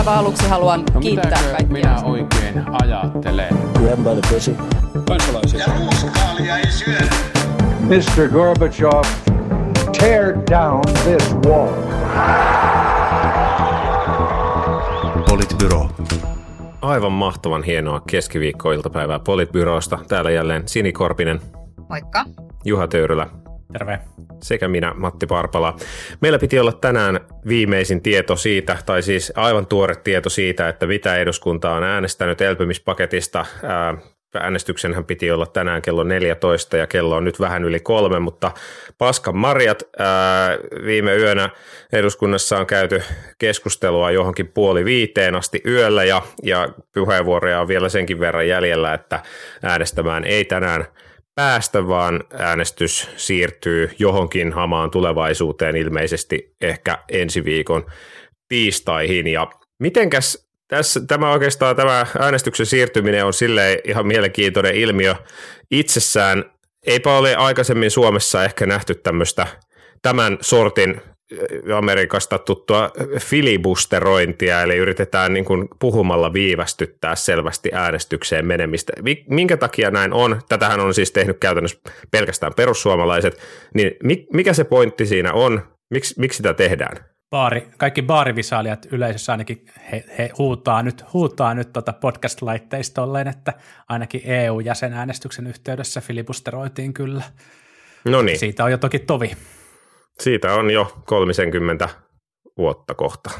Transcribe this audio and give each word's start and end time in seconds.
Aivan 0.00 0.18
aluksi 0.18 0.48
haluan 0.48 0.82
No 0.94 1.00
kiittää 1.00 1.30
kaikkia. 1.42 1.66
minä 1.72 2.00
oikein 2.04 2.64
ajattelen? 2.82 3.48
Grab 3.72 3.98
by 3.98 4.20
the 4.20 4.34
pussy. 4.34 4.56
kansalaisia. 5.08 5.60
Ja 5.60 5.66
ruuskaalia 5.78 6.56
ei 6.58 6.70
syödä. 6.70 7.14
Mr. 7.80 8.28
Gorbachev, 8.32 9.02
tear 10.00 10.34
down 10.50 10.80
this 11.04 11.34
wall. 11.46 11.68
Politbyro. 15.28 15.88
Aivan 16.82 17.12
mahtavan 17.12 17.62
hienoa 17.62 18.00
keskiviikkoiltapäivää 18.10 19.18
Politbyrosta. 19.18 19.98
Täällä 20.08 20.30
jälleen 20.30 20.62
Sini 20.68 20.92
Korpinen, 20.92 21.40
Moikka. 21.88 22.24
Juha 22.64 22.88
Töyrylä 22.88 23.26
Terve. 23.72 24.00
sekä 24.42 24.68
minä 24.68 24.94
Matti 24.96 25.26
Parpala. 25.26 25.76
Meillä 26.20 26.38
piti 26.38 26.58
olla 26.58 26.72
tänään 26.72 27.20
viimeisin 27.48 28.02
tieto 28.02 28.36
siitä, 28.36 28.78
tai 28.86 29.02
siis 29.02 29.32
aivan 29.36 29.66
tuore 29.66 29.94
tieto 29.94 30.30
siitä, 30.30 30.68
että 30.68 30.86
mitä 30.86 31.16
eduskunta 31.16 31.70
on 31.70 31.82
äänestänyt 31.82 32.40
elpymispaketista. 32.40 33.46
Ää, 33.62 33.96
Äänestyksenhän 34.34 35.04
piti 35.04 35.30
olla 35.30 35.46
tänään 35.46 35.82
kello 35.82 36.04
14 36.04 36.76
ja 36.76 36.86
kello 36.86 37.16
on 37.16 37.24
nyt 37.24 37.40
vähän 37.40 37.64
yli 37.64 37.80
kolme, 37.80 38.18
mutta 38.18 38.50
paskan 38.98 39.36
marjat. 39.36 39.82
Viime 40.84 41.16
yönä 41.16 41.50
eduskunnassa 41.92 42.58
on 42.58 42.66
käyty 42.66 43.02
keskustelua 43.38 44.10
johonkin 44.10 44.48
puoli 44.48 44.84
viiteen 44.84 45.34
asti 45.34 45.60
yöllä 45.66 46.04
ja, 46.04 46.22
ja 46.42 46.68
puheenvuoroja 46.94 47.60
on 47.60 47.68
vielä 47.68 47.88
senkin 47.88 48.20
verran 48.20 48.48
jäljellä, 48.48 48.94
että 48.94 49.22
äänestämään 49.62 50.24
ei 50.24 50.44
tänään 50.44 50.84
päästä, 51.34 51.88
vaan 51.88 52.24
äänestys 52.38 53.08
siirtyy 53.16 53.90
johonkin 53.98 54.52
hamaan 54.52 54.90
tulevaisuuteen 54.90 55.76
ilmeisesti 55.76 56.54
ehkä 56.60 56.98
ensi 57.08 57.44
viikon 57.44 57.86
tiistaihin. 58.48 59.26
Ja 59.26 59.50
mitenkäs 59.80 60.48
tässä, 60.68 61.00
tämä 61.08 61.32
oikeastaan 61.32 61.76
tämä 61.76 62.06
äänestyksen 62.18 62.66
siirtyminen 62.66 63.24
on 63.24 63.32
sille 63.32 63.80
ihan 63.84 64.06
mielenkiintoinen 64.06 64.74
ilmiö 64.74 65.14
itsessään. 65.70 66.44
Eipä 66.86 67.16
ole 67.16 67.36
aikaisemmin 67.36 67.90
Suomessa 67.90 68.44
ehkä 68.44 68.66
nähty 68.66 68.94
tämmöistä 68.94 69.46
tämän 70.02 70.38
sortin 70.40 71.00
Amerikasta 71.76 72.38
tuttua 72.38 72.90
filibusterointia, 73.20 74.62
eli 74.62 74.76
yritetään 74.76 75.32
niin 75.32 75.44
kuin 75.44 75.68
puhumalla 75.78 76.32
viivästyttää 76.32 77.16
selvästi 77.16 77.70
äänestykseen 77.72 78.46
menemistä. 78.46 78.92
Mi- 79.02 79.24
Minkä 79.28 79.56
takia 79.56 79.90
näin 79.90 80.12
on? 80.12 80.40
Tätähän 80.48 80.80
on 80.80 80.94
siis 80.94 81.12
tehnyt 81.12 81.38
käytännössä 81.38 81.80
pelkästään 82.10 82.54
perussuomalaiset. 82.54 83.38
Niin 83.74 83.92
mi- 84.02 84.26
mikä 84.32 84.52
se 84.52 84.64
pointti 84.64 85.06
siinä 85.06 85.32
on? 85.32 85.62
Miks, 85.90 86.18
miksi 86.18 86.36
sitä 86.36 86.54
tehdään? 86.54 86.96
Baari, 87.30 87.68
kaikki 87.78 88.02
baarivisailijat 88.02 88.86
yleisössä 88.90 89.32
ainakin 89.32 89.66
he, 89.92 90.04
he 90.18 90.30
huutaa 90.38 90.82
nyt, 90.82 91.04
huutaa 91.12 91.54
nyt 91.54 91.72
tota 91.72 91.92
podcast-laitteistoilleen, 91.92 93.28
että 93.28 93.52
ainakin 93.88 94.22
EU-jäsenäänestyksen 94.24 95.46
yhteydessä 95.46 96.00
filibusteroitiin 96.00 96.94
kyllä. 96.94 97.22
No 98.04 98.22
niin, 98.22 98.38
Siitä 98.38 98.64
on 98.64 98.70
jo 98.70 98.78
toki 98.78 98.98
tovi. 98.98 99.32
Siitä 100.18 100.54
on 100.54 100.70
jo 100.70 101.02
30 101.06 101.88
vuotta 102.58 102.94
kohta. 102.94 103.30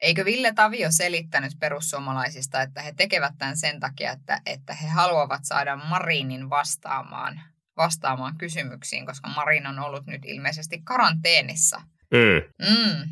Eikö 0.00 0.24
Ville 0.24 0.52
Tavio 0.54 0.88
selittänyt 0.90 1.52
perussuomalaisista, 1.60 2.62
että 2.62 2.82
he 2.82 2.92
tekevät 2.96 3.32
tämän 3.38 3.56
sen 3.56 3.80
takia, 3.80 4.12
että, 4.12 4.40
että 4.46 4.74
he 4.74 4.88
haluavat 4.88 5.40
saada 5.44 5.76
Marinin 5.76 6.50
vastaamaan, 6.50 7.40
vastaamaan 7.76 8.38
kysymyksiin, 8.38 9.06
koska 9.06 9.28
Marin 9.28 9.66
on 9.66 9.78
ollut 9.78 10.06
nyt 10.06 10.22
ilmeisesti 10.24 10.80
karanteenissa. 10.84 11.82
Mm. 12.10 12.66
Mm. 12.68 13.10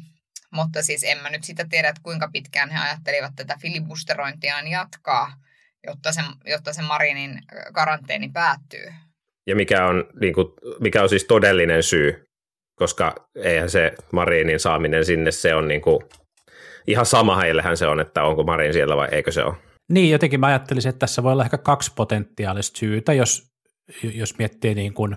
Mutta 0.53 0.83
siis 0.83 1.05
en 1.05 1.19
mä 1.19 1.31
nyt 1.31 1.44
sitä 1.44 1.66
tiedä, 1.70 1.89
että 1.89 2.03
kuinka 2.03 2.28
pitkään 2.33 2.70
he 2.70 2.78
ajattelivat 2.78 3.33
tätä 3.36 3.56
filibusterointiaan 3.62 4.69
jatkaa, 4.69 5.33
jotta 5.86 6.12
se, 6.12 6.20
jotta 6.44 6.72
se 6.72 6.83
Marinin 6.83 7.42
karanteeni 7.72 8.31
päättyy. 8.33 8.93
Ja 9.47 9.56
mikä 9.56 9.87
on, 9.87 10.04
niin 10.21 10.34
kuin, 10.34 10.47
mikä 10.81 11.03
on 11.03 11.09
siis 11.09 11.25
todellinen 11.25 11.82
syy, 11.82 12.28
koska 12.78 13.15
eihän 13.34 13.71
se 13.71 13.94
Marinin 14.12 14.61
saaminen 14.61 15.05
sinne, 15.05 15.31
se 15.31 15.55
on 15.55 15.69
niin 15.69 15.81
kuin, 15.81 16.00
ihan 16.87 17.06
sama 17.06 17.37
heillehän 17.37 17.77
se 17.77 17.87
on, 17.87 18.00
että 18.00 18.22
onko 18.22 18.43
Marin 18.43 18.72
siellä 18.72 18.97
vai 18.97 19.09
eikö 19.12 19.33
se 19.33 19.44
ole. 19.44 19.55
Niin, 19.93 20.11
jotenkin 20.11 20.41
mä 20.41 20.47
ajattelisin, 20.47 20.89
että 20.89 20.99
tässä 20.99 21.22
voi 21.22 21.33
olla 21.33 21.44
ehkä 21.44 21.59
kaksi 21.59 21.93
potentiaalista 21.97 22.78
syytä, 22.78 23.12
jos, 23.12 23.47
jos 24.15 24.39
miettii 24.39 24.75
niin 24.75 24.94
kuin, 24.94 25.16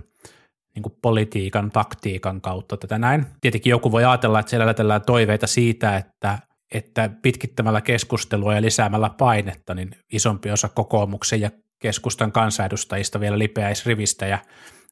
niin 0.76 0.84
kuin 0.84 0.94
politiikan, 1.02 1.72
taktiikan 1.72 2.42
kautta 2.42 2.78
tätä 2.78 2.98
näin. 2.98 3.26
Tietenkin 3.42 3.72
joku 3.72 3.92
voi 3.92 4.06
ajatella, 4.06 4.40
että 4.40 4.50
siellä 4.50 4.64
elätellään 4.64 5.02
toiveita 5.02 5.48
siitä, 5.48 5.98
että, 5.98 6.40
että 6.74 7.10
pitkittämällä 7.22 7.82
keskustelua 7.82 8.56
ja 8.56 8.62
lisäämällä 8.62 9.10
painetta, 9.10 9.74
niin 9.74 9.92
isompi 10.14 10.52
osa 10.52 10.70
kokoomuksen 10.70 11.42
ja 11.42 11.52
keskustan 11.82 12.32
kansanedustajista 12.32 13.20
vielä 13.20 13.40
lipeäisi 13.40 13.90
rivistä 13.90 14.28
ja 14.28 14.40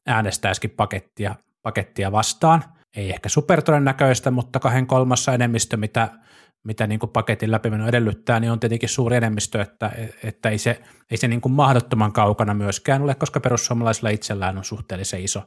äänestäisikin 0.06 0.70
pakettia, 0.70 1.34
pakettia 1.62 2.12
vastaan. 2.12 2.64
Ei 2.96 3.10
ehkä 3.10 3.28
supertodennäköistä, 3.28 4.30
mutta 4.30 4.60
kahden 4.60 4.86
kolmassa 4.86 5.32
enemmistö, 5.32 5.76
mitä, 5.76 6.08
mitä 6.64 6.86
niin 6.86 7.00
kuin 7.00 7.10
paketin 7.10 7.50
läpimeno 7.50 7.88
edellyttää, 7.88 8.40
niin 8.40 8.52
on 8.52 8.60
tietenkin 8.60 8.88
suuri 8.88 9.16
enemmistö, 9.16 9.62
että, 9.62 9.92
että 10.24 10.48
ei 10.48 10.58
se, 10.58 10.82
ei 11.10 11.16
se 11.16 11.28
niin 11.28 11.40
kuin 11.40 11.52
mahdottoman 11.52 12.12
kaukana 12.12 12.54
myöskään 12.54 13.02
ole, 13.02 13.14
koska 13.14 13.40
perussuomalaisilla 13.40 14.10
itsellään 14.10 14.58
on 14.58 14.64
suhteellisen 14.64 15.24
iso, 15.24 15.42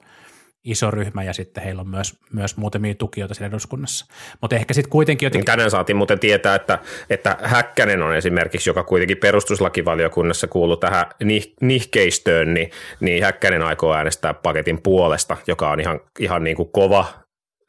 iso 0.64 0.92
ryhmä 0.92 1.24
ja 1.24 1.34
sitten 1.34 1.64
heillä 1.64 1.82
on 1.82 1.88
myös, 1.88 2.16
myös 2.34 2.58
muutamia 2.58 2.96
tukijoita 2.96 3.34
siellä 3.34 3.48
eduskunnassa. 3.48 4.06
Mutta 4.42 4.56
ehkä 4.56 4.74
sitten 4.74 4.90
kuitenkin 4.92 5.26
Niin 5.26 5.28
jotenkin... 5.28 5.46
tänään 5.46 5.72
saatiin 5.72 5.96
muuten 5.96 6.20
tietää, 6.20 6.56
että, 6.56 6.80
että 7.10 7.38
Häkkänen 7.44 8.02
on 8.02 8.16
esimerkiksi, 8.16 8.70
joka 8.70 8.84
kuitenkin 8.84 9.18
perustuslakivaliokunnassa 9.18 10.48
kuuluu 10.48 10.78
tähän 10.78 11.06
nih- 11.24 11.54
nihkeistöön, 11.62 12.54
niin, 12.54 12.72
niin 13.00 13.24
Häkkänen 13.24 13.62
aikoo 13.62 13.94
äänestää 13.94 14.34
paketin 14.34 14.82
puolesta, 14.82 15.38
joka 15.48 15.72
on 15.72 15.80
ihan, 15.80 16.00
ihan 16.20 16.44
niin 16.44 16.56
kuin 16.56 16.70
kova, 16.72 17.06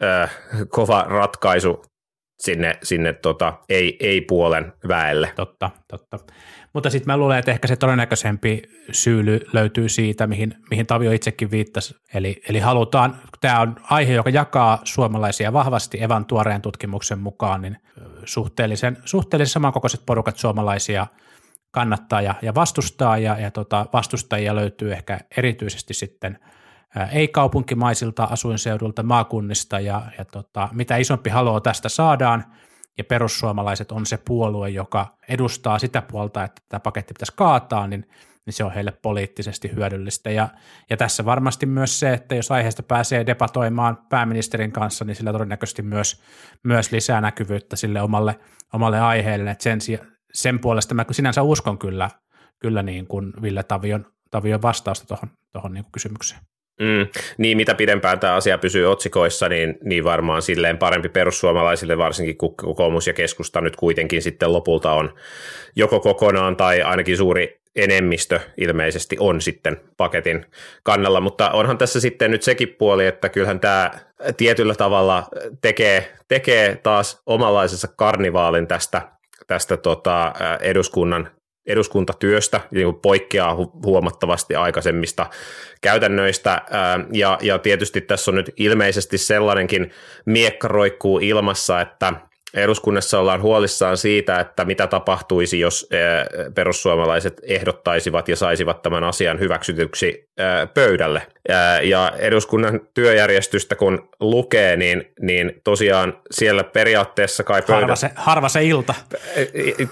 äh, 0.03 0.31
kova 0.69 1.05
ratkaisu 1.09 1.85
sinne, 2.43 2.79
sinne 2.83 3.13
tota, 3.13 3.53
ei, 3.69 3.97
ei-puolen 4.01 4.73
väelle. 4.89 5.33
Totta, 5.37 5.71
totta. 5.89 6.19
Mutta 6.75 6.91
sitten 6.91 7.13
mä 7.13 7.17
luulen, 7.17 7.39
että 7.39 7.51
ehkä 7.51 7.69
se 7.69 7.77
todennäköisempi 7.77 8.63
syy 8.93 9.41
löytyy 9.53 9.89
siitä, 9.89 10.27
mihin, 10.27 10.55
mihin 10.71 10.87
Tavio 10.87 11.13
itsekin 11.13 11.51
viittasi. 11.51 11.97
Eli, 12.15 12.43
eli 12.49 12.59
halutaan, 12.59 13.21
tämä 13.41 13.61
on 13.61 13.77
aihe, 13.91 14.13
joka 14.13 14.31
jakaa 14.31 14.81
suomalaisia 14.85 15.53
vahvasti 15.53 16.03
Evan 16.03 16.25
tuoreen 16.25 16.63
tutkimuksen 16.63 17.19
mukaan, 17.19 17.63
niin 17.63 17.77
suhteellisen, 18.25 18.97
suhteellisen 19.05 19.53
samankokoiset 19.53 20.07
porukat 20.07 20.37
suomalaisia 20.37 21.07
kannattaa 21.71 22.23
ja, 22.23 22.35
ja 22.43 22.55
vastustaa, 22.55 23.19
ja, 23.19 23.39
ja 23.39 23.51
tota, 23.51 23.87
vastustajia 23.93 24.55
löytyy 24.55 24.93
ehkä 24.93 25.21
erityisesti 25.37 25.95
sitten 25.95 26.39
ei-kaupunkimaisilta 27.13 28.25
asuinseudulta, 28.25 29.03
maakunnista, 29.03 29.81
ja, 29.81 30.03
ja 30.19 30.25
tota, 30.25 30.69
mitä 30.73 30.97
isompi 30.97 31.31
haloo 31.31 31.61
tästä 31.61 31.89
saadaan, 31.89 32.45
ja 32.99 33.05
perussuomalaiset 33.05 33.93
on 33.93 34.07
se 34.07 34.19
puolue, 34.25 34.71
joka 34.71 35.07
edustaa 35.29 35.79
sitä 35.79 36.03
puolta, 36.03 36.45
että 36.45 36.63
tämä 36.69 36.81
paketti 36.81 37.15
pitäisi 37.15 37.33
kaataa, 37.37 37.87
niin, 37.87 38.09
niin 38.47 38.55
se 38.55 38.65
on 38.65 38.73
heille 38.73 38.93
poliittisesti 39.03 39.73
hyödyllistä. 39.75 40.31
Ja, 40.31 40.49
ja 40.91 40.97
tässä 40.97 41.25
varmasti 41.25 41.67
myös 41.67 42.01
se, 42.01 42.13
että 42.13 42.35
jos 42.35 42.51
aiheesta 42.51 42.83
pääsee 42.83 43.27
debatoimaan 43.27 43.99
pääministerin 44.09 44.73
kanssa, 44.73 45.05
niin 45.05 45.17
sillä 45.17 45.33
todennäköisesti 45.33 45.83
myös, 45.83 46.23
myös 46.63 46.93
lisää 46.93 47.21
näkyvyyttä 47.21 47.77
sille 47.77 48.03
omalle, 48.03 48.41
omalle 48.73 49.01
aiheelle. 49.01 49.51
Et 49.51 49.61
sen, 49.61 49.79
sen 50.33 50.59
puolesta 50.59 50.95
mä 50.95 51.05
sinänsä 51.11 51.43
uskon 51.43 51.79
kyllä, 51.79 52.11
kyllä 52.59 52.83
niin 52.83 53.07
kuin 53.07 53.33
Ville 53.43 53.63
Tavion, 53.63 54.07
Tavion 54.31 54.63
vastausta 54.63 55.17
tuohon 55.53 55.75
niin 55.75 55.85
kysymykseen. 55.93 56.41
Mm, 56.81 57.07
niin 57.39 57.57
mitä 57.57 57.75
pidempään 57.75 58.21
tämä 58.21 58.35
asia 58.35 58.59
pysyy 58.59 58.87
otsikoissa, 58.87 59.49
niin, 59.49 59.79
niin 59.85 60.05
varmaan 60.05 60.43
silleen 60.43 60.79
parempi 60.79 61.09
perussuomalaisille, 61.09 61.99
varsinkin 61.99 62.37
kun 62.37 62.57
kokoomus 62.57 63.07
ja 63.07 63.13
keskusta 63.13 63.61
nyt 63.61 63.77
kuitenkin 63.77 64.23
sitten 64.23 64.53
lopulta 64.53 64.93
on 64.93 65.15
joko 65.77 66.01
kokonaan 66.01 66.57
tai 66.57 66.83
ainakin 66.83 67.17
suuri 67.17 67.61
enemmistö 67.77 68.41
ilmeisesti 68.57 69.17
on 69.21 69.41
sitten 69.41 69.81
paketin 69.97 70.47
kannalla, 70.83 71.21
mutta 71.21 71.51
onhan 71.51 71.79
tässä 71.79 72.01
sitten 72.01 72.31
nyt 72.31 72.43
sekin 72.43 72.69
puoli, 72.69 73.07
että 73.07 73.29
kyllähän 73.29 73.61
tämä 73.61 73.91
tietyllä 74.37 74.75
tavalla 74.75 75.27
tekee, 75.61 76.13
tekee 76.29 76.77
taas 76.83 77.23
omanlaisensa 77.27 77.89
karnivaalin 77.97 78.67
tästä, 78.67 79.03
tästä 79.47 79.77
tota 79.77 80.33
eduskunnan 80.61 81.31
eduskuntatyöstä, 81.67 82.61
niin 82.71 82.85
kuin 82.85 83.01
poikkeaa 83.01 83.55
hu- 83.55 83.81
huomattavasti 83.85 84.55
aikaisemmista 84.55 85.27
käytännöistä, 85.81 86.63
ja, 87.13 87.39
ja 87.43 87.59
tietysti 87.59 88.01
tässä 88.01 88.31
on 88.31 88.35
nyt 88.35 88.51
ilmeisesti 88.57 89.19
sellainenkin 89.19 89.91
miekka 90.27 90.69
roikkuu 90.69 91.19
ilmassa, 91.19 91.81
että 91.81 92.13
eduskunnassa 92.55 93.19
ollaan 93.21 93.43
huolissaan 93.43 93.97
siitä, 93.97 94.41
että 94.41 94.65
mitä 94.65 94.87
tapahtuisi, 94.87 95.61
jos 95.61 95.89
perussuomalaiset 96.55 97.41
ehdottaisivat 97.43 98.29
ja 98.29 98.37
saisivat 98.37 98.83
tämän 98.83 99.05
asian 99.05 99.41
hyväksytyksi 99.41 100.29
pöydälle. 100.75 101.23
Ja 101.83 102.13
eduskunnan 102.19 102.81
työjärjestystä 102.95 103.75
kun 103.75 104.09
lukee, 104.21 104.77
niin, 104.77 105.13
niin 105.21 105.61
tosiaan 105.65 106.19
siellä 106.31 106.65
periaatteessa 106.65 107.45
kai 107.45 107.63
pöydä... 107.63 107.81
Harva 107.81 107.97
se, 107.97 108.11
harva 108.15 108.49
se 108.49 108.65
ilta. 108.65 108.95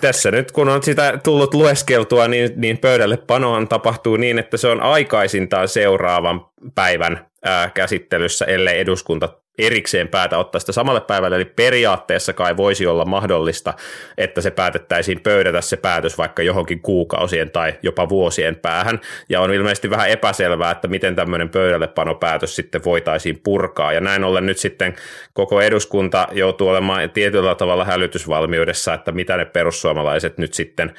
Tässä 0.00 0.30
nyt 0.30 0.52
kun 0.52 0.68
on 0.68 0.82
sitä 0.82 1.18
tullut 1.24 1.54
lueskeltua, 1.54 2.28
niin, 2.28 2.52
niin 2.56 2.78
pöydälle 2.78 3.16
panoan 3.16 3.68
tapahtuu 3.68 4.16
niin, 4.16 4.38
että 4.38 4.56
se 4.56 4.68
on 4.68 4.80
aikaisintaan 4.80 5.68
seuraavan 5.68 6.46
päivän 6.74 7.26
käsittelyssä, 7.74 8.44
ellei 8.44 8.80
eduskunta 8.80 9.28
erikseen 9.58 10.08
päätä 10.08 10.38
ottaa 10.38 10.58
sitä 10.58 10.72
samalle 10.72 11.00
päivälle, 11.00 11.36
eli 11.36 11.44
periaatteessa 11.44 12.32
kai 12.32 12.56
voisi 12.56 12.86
olla 12.86 13.04
mahdollista, 13.04 13.74
että 14.18 14.40
se 14.40 14.50
päätettäisiin 14.50 15.20
pöydätä 15.20 15.60
se 15.60 15.76
päätös 15.76 16.18
vaikka 16.18 16.42
johonkin 16.42 16.80
kuukausien 16.80 17.50
tai 17.50 17.74
jopa 17.82 18.08
vuosien 18.08 18.56
päähän, 18.56 19.00
ja 19.28 19.40
on 19.40 19.54
ilmeisesti 19.54 19.90
vähän 19.90 20.10
epäselvää, 20.10 20.70
että 20.70 20.88
miten 20.88 21.16
tämmöinen 21.16 21.48
pöydällepanopäätös 21.48 22.56
sitten 22.56 22.84
voitaisiin 22.84 23.40
purkaa, 23.44 23.92
ja 23.92 24.00
näin 24.00 24.24
ollen 24.24 24.46
nyt 24.46 24.58
sitten 24.58 24.94
koko 25.32 25.60
eduskunta 25.60 26.28
joutuu 26.32 26.68
olemaan 26.68 27.10
tietyllä 27.10 27.54
tavalla 27.54 27.84
hälytysvalmiudessa, 27.84 28.94
että 28.94 29.12
mitä 29.12 29.36
ne 29.36 29.44
perussuomalaiset 29.44 30.38
nyt 30.38 30.54
sitten 30.54 30.94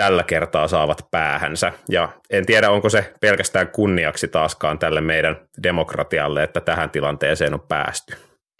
tällä 0.00 0.22
kertaa 0.22 0.68
saavat 0.68 1.06
päähänsä. 1.10 1.72
Ja 1.88 2.08
en 2.30 2.46
tiedä, 2.46 2.70
onko 2.70 2.88
se 2.90 3.14
pelkästään 3.20 3.68
kunniaksi 3.68 4.28
taaskaan 4.28 4.78
tälle 4.78 5.00
meidän 5.00 5.36
demokratialle, 5.62 6.42
että 6.42 6.60
tähän 6.60 6.90
tilanteeseen 6.90 7.54
on 7.54 7.60
päästy. 7.60 8.16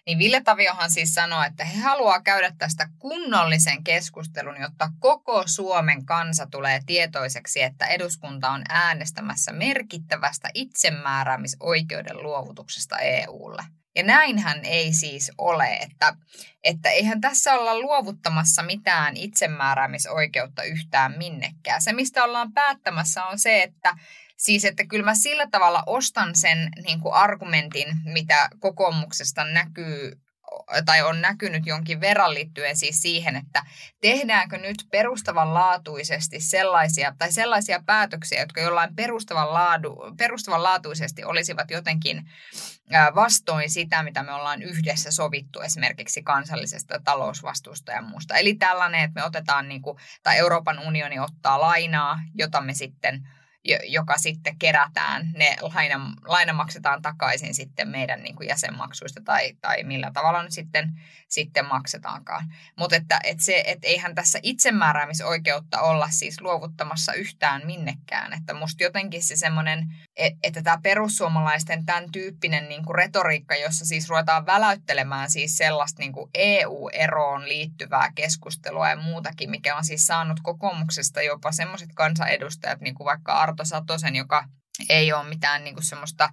Niin 0.07 0.19
Ville 0.19 0.41
Taviohan 0.45 0.91
siis 0.91 1.15
sanoi, 1.15 1.47
että 1.47 1.65
he 1.65 1.81
haluaa 1.81 2.23
käydä 2.23 2.53
tästä 2.59 2.89
kunnollisen 2.99 3.85
keskustelun, 3.85 4.61
jotta 4.61 4.89
koko 4.99 5.43
Suomen 5.47 6.07
kansa 6.07 6.47
tulee 6.51 6.81
tietoiseksi, 6.87 7.63
että 7.63 7.87
eduskunta 7.87 8.51
on 8.51 8.63
äänestämässä 8.69 9.53
merkittävästä 9.53 10.49
itsemääräämisoikeuden 10.55 12.23
luovutuksesta 12.23 12.99
EUlle. 12.99 13.63
Ja 13.97 14.03
näinhän 14.03 14.65
ei 14.65 14.93
siis 14.93 15.33
ole, 15.39 15.75
että, 15.75 16.17
että 16.65 16.91
eihän 16.91 17.21
tässä 17.21 17.55
olla 17.55 17.79
luovuttamassa 17.81 18.63
mitään 18.63 19.17
itsemääräämisoikeutta 19.17 20.63
yhtään 20.63 21.19
minnekään. 21.19 21.83
Se, 21.83 21.93
mistä 21.93 22.25
ollaan 22.25 22.53
päättämässä, 22.53 23.25
on 23.25 23.39
se, 23.39 23.63
että 23.63 23.95
Siis, 24.41 24.65
että 24.65 24.87
kyllä 24.87 25.05
mä 25.05 25.15
sillä 25.15 25.47
tavalla 25.51 25.83
ostan 25.87 26.35
sen 26.35 26.69
niin 26.85 27.01
kuin 27.01 27.15
argumentin, 27.15 27.87
mitä 28.05 28.49
kokoomuksesta 28.59 29.45
näkyy 29.45 30.21
tai 30.85 31.03
on 31.03 31.21
näkynyt 31.21 31.67
jonkin 31.67 32.01
verran 32.01 32.35
liittyen 32.35 32.77
siis 32.77 33.03
siihen, 33.03 33.37
että 33.37 33.63
tehdäänkö 34.01 34.59
nyt 34.59 34.77
perustavanlaatuisesti 34.91 36.41
sellaisia, 36.41 37.15
tai 37.19 37.33
sellaisia 37.33 37.83
päätöksiä, 37.87 38.41
jotka 38.41 38.61
jollain 38.61 38.97
perustavanlaadu, 38.97 39.97
perustavanlaatuisesti 40.17 41.25
olisivat 41.25 41.71
jotenkin 41.71 42.31
vastoin 43.15 43.71
sitä, 43.71 44.03
mitä 44.03 44.23
me 44.23 44.33
ollaan 44.33 44.63
yhdessä 44.63 45.11
sovittu 45.11 45.61
esimerkiksi 45.61 46.23
kansallisesta 46.23 47.01
talousvastuusta 47.05 47.93
ja 47.93 48.03
muusta. 48.03 48.37
Eli 48.37 48.55
tällainen, 48.55 49.01
että 49.01 49.21
me 49.21 49.27
otetaan, 49.27 49.69
niin 49.69 49.83
kuin, 49.83 49.99
tai 50.23 50.39
Euroopan 50.39 50.79
unioni 50.79 51.19
ottaa 51.19 51.61
lainaa, 51.61 52.21
jota 52.35 52.61
me 52.61 52.75
sitten– 52.75 53.21
joka 53.65 54.19
sitten 54.19 54.59
kerätään, 54.59 55.31
ne 55.37 55.57
laina, 55.61 56.01
laina 56.25 56.53
maksetaan 56.53 57.03
takaisin 57.03 57.55
sitten 57.55 57.89
meidän 57.89 58.23
niin 58.23 58.37
kuin 58.37 58.49
jäsenmaksuista 58.49 59.21
tai, 59.25 59.53
tai 59.61 59.83
millä 59.83 60.11
tavalla 60.15 60.43
nyt 60.43 60.53
sitten, 60.53 61.01
sitten 61.29 61.67
maksetaankaan. 61.67 62.45
Mutta 62.79 62.97
että, 62.97 63.21
että 63.25 63.45
se, 63.45 63.63
että 63.67 63.87
eihän 63.87 64.15
tässä 64.15 64.39
itsemääräämisoikeutta 64.43 65.81
olla 65.81 66.09
siis 66.11 66.41
luovuttamassa 66.41 67.13
yhtään 67.13 67.63
minnekään. 67.65 68.33
Että 68.33 68.55
musta 68.55 68.83
jotenkin 68.83 69.23
se 69.23 69.37
semmoinen, 69.37 69.87
että 70.43 70.63
tämä 70.63 70.79
perussuomalaisten 70.83 71.87
tämän 71.87 72.13
tyyppinen 72.13 72.69
niin 72.69 72.85
kuin 72.85 72.95
retoriikka, 72.95 73.57
jossa 73.57 73.87
siis 73.87 74.09
ruvetaan 74.09 74.47
väläyttelemään 74.47 75.31
siis 75.31 75.57
sellaista 75.57 76.03
niin 76.03 76.13
kuin 76.13 76.31
EU-eroon 76.35 77.49
liittyvää 77.49 78.13
keskustelua 78.15 78.89
ja 78.89 78.97
muutakin, 78.97 79.51
mikä 79.51 79.77
on 79.77 79.85
siis 79.85 80.07
saanut 80.07 80.41
kokoomuksesta 80.43 81.23
jopa 81.23 81.53
semmoiset 81.53 81.91
kansanedustajat, 81.95 82.81
niin 82.81 82.95
kuin 82.95 83.05
vaikka 83.05 83.33
Arto 83.51 83.65
Satosen, 83.65 84.17
joka 84.17 84.45
ei 84.89 85.13
ole 85.13 85.29
mitään 85.29 85.65
niin 85.65 85.75
kuin 85.75 85.85
semmoista 85.85 86.31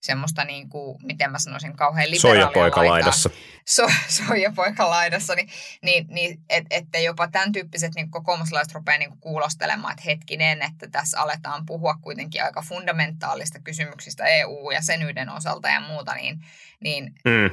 semmoista, 0.00 0.44
niin 0.44 0.68
kuin, 0.68 0.98
miten 1.02 1.32
mä 1.32 1.38
sanoisin, 1.38 1.76
kauhean 1.76 2.10
liberaalia 2.10 2.90
laidassa. 2.90 3.30
So, 3.68 3.88
soijapoikalaidassa, 4.08 5.34
niin, 5.34 5.48
niin, 5.82 6.06
niin 6.08 6.38
että 6.48 6.76
et 6.76 7.04
jopa 7.04 7.28
tämän 7.28 7.52
tyyppiset 7.52 7.94
niin 7.94 8.10
kokoomuslaiset 8.10 8.74
rupeaa 8.74 8.98
niin 8.98 9.20
kuulostelemaan, 9.20 9.92
että 9.92 10.02
hetkinen, 10.06 10.62
että 10.62 10.88
tässä 10.92 11.20
aletaan 11.20 11.66
puhua 11.66 11.94
kuitenkin 12.02 12.44
aika 12.44 12.62
fundamentaalista 12.62 13.60
kysymyksistä 13.60 14.26
EU-jäsenyyden 14.26 15.30
osalta 15.30 15.68
ja 15.68 15.80
muuta, 15.80 16.14
niin, 16.14 16.44
niin 16.80 17.12
mm. 17.24 17.50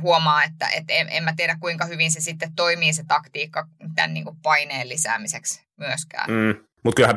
huomaa, 0.00 0.44
että 0.44 0.68
et 0.68 0.84
en, 0.88 1.08
en 1.10 1.24
mä 1.24 1.32
tiedä 1.36 1.56
kuinka 1.60 1.84
hyvin 1.84 2.12
se 2.12 2.20
sitten 2.20 2.54
toimii 2.54 2.92
se 2.92 3.04
taktiikka 3.08 3.66
tämän 3.94 4.14
niin 4.14 4.26
paineen 4.42 4.88
lisäämiseksi 4.88 5.62
myöskään. 5.76 6.30
Mm. 6.30 6.71
Mutta 6.82 6.96
kyllähän 6.96 7.16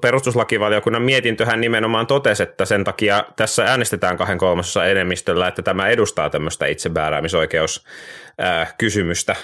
perustuslakivaliokunnan 0.00 1.02
mietintöhän 1.02 1.60
nimenomaan 1.60 2.06
totesi, 2.06 2.42
että 2.42 2.64
sen 2.64 2.84
takia 2.84 3.24
tässä 3.36 3.64
äänestetään 3.64 4.16
kahden 4.16 4.38
kolmasosa 4.38 4.86
enemmistöllä, 4.86 5.48
että 5.48 5.62
tämä 5.62 5.88
edustaa 5.88 6.30
tämmöistä 6.30 6.66
itsemääräämisoikeuskysymystä, 6.66 9.36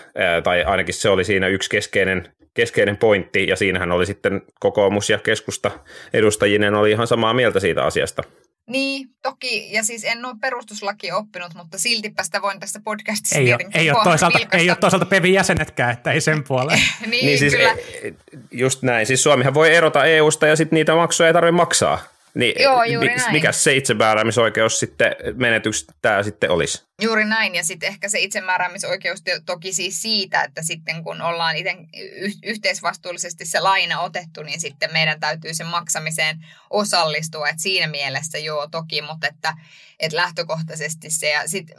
tai 0.44 0.64
ainakin 0.64 0.94
se 0.94 1.08
oli 1.08 1.24
siinä 1.24 1.48
yksi 1.48 1.70
keskeinen, 1.70 2.28
keskeinen 2.54 2.96
pointti, 2.96 3.46
ja 3.46 3.56
siinähän 3.56 3.92
oli 3.92 4.06
sitten 4.06 4.42
kokoomus 4.60 5.10
ja 5.10 5.18
keskusta 5.18 5.70
edustajinen 6.12 6.74
oli 6.74 6.90
ihan 6.90 7.06
samaa 7.06 7.34
mieltä 7.34 7.60
siitä 7.60 7.84
asiasta. 7.84 8.22
Niin, 8.66 9.08
toki, 9.22 9.72
ja 9.72 9.84
siis 9.84 10.04
en 10.04 10.24
ole 10.24 10.34
perustuslaki 10.40 11.12
oppinut, 11.12 11.54
mutta 11.54 11.78
siltipä 11.78 12.22
sitä 12.22 12.42
voin 12.42 12.60
tässä 12.60 12.80
podcastissa 12.84 13.38
ei 13.38 13.52
ole, 13.52 13.66
ei 13.74 13.90
ole, 13.90 14.04
toisaalta, 14.04 14.38
ei 14.52 14.70
ole 14.70 14.76
toisaalta 14.76 15.06
PEVin 15.06 15.32
jäsenetkään, 15.34 15.92
että 15.92 16.12
ei 16.12 16.20
sen 16.20 16.44
puoleen. 16.48 16.80
niin, 17.06 17.26
niin 17.26 17.38
siis, 17.38 17.54
kyllä. 17.54 17.70
E, 17.70 18.12
just 18.50 18.82
näin, 18.82 19.06
siis 19.06 19.22
Suomihan 19.22 19.54
voi 19.54 19.74
erota 19.74 20.04
EUsta 20.04 20.46
ja 20.46 20.56
sitten 20.56 20.76
niitä 20.76 20.94
maksuja 20.94 21.26
ei 21.26 21.32
tarvitse 21.32 21.56
maksaa. 21.56 21.98
Niin, 22.34 22.62
Joo, 22.62 22.84
juuri 22.84 23.16
näin. 23.16 23.32
Mikä 23.32 23.52
se 23.52 23.74
itsemääräämisoikeus 23.74 24.80
sitten, 24.80 25.16
menetys 25.34 25.86
tämä 26.02 26.22
sitten 26.22 26.50
olisi? 26.50 26.84
Juuri 27.02 27.24
näin, 27.24 27.54
ja 27.54 27.64
sitten 27.64 27.88
ehkä 27.88 28.08
se 28.08 28.18
itsemääräämisoikeus 28.20 29.22
toki 29.46 29.72
siis 29.72 30.02
siitä, 30.02 30.42
että 30.42 30.62
sitten 30.62 31.04
kun 31.04 31.22
ollaan 31.22 31.56
itse 31.56 31.76
yhteisvastuullisesti 32.42 33.46
se 33.46 33.60
laina 33.60 34.00
otettu, 34.00 34.42
niin 34.42 34.60
sitten 34.60 34.92
meidän 34.92 35.20
täytyy 35.20 35.54
sen 35.54 35.66
maksamiseen 35.66 36.46
osallistua, 36.70 37.48
että 37.48 37.62
siinä 37.62 37.86
mielessä 37.86 38.38
joo 38.38 38.68
toki, 38.70 39.02
mutta 39.02 39.26
että, 39.26 39.54
että 40.00 40.16
lähtökohtaisesti 40.16 41.10
se, 41.10 41.30
ja 41.30 41.48
sitten 41.48 41.76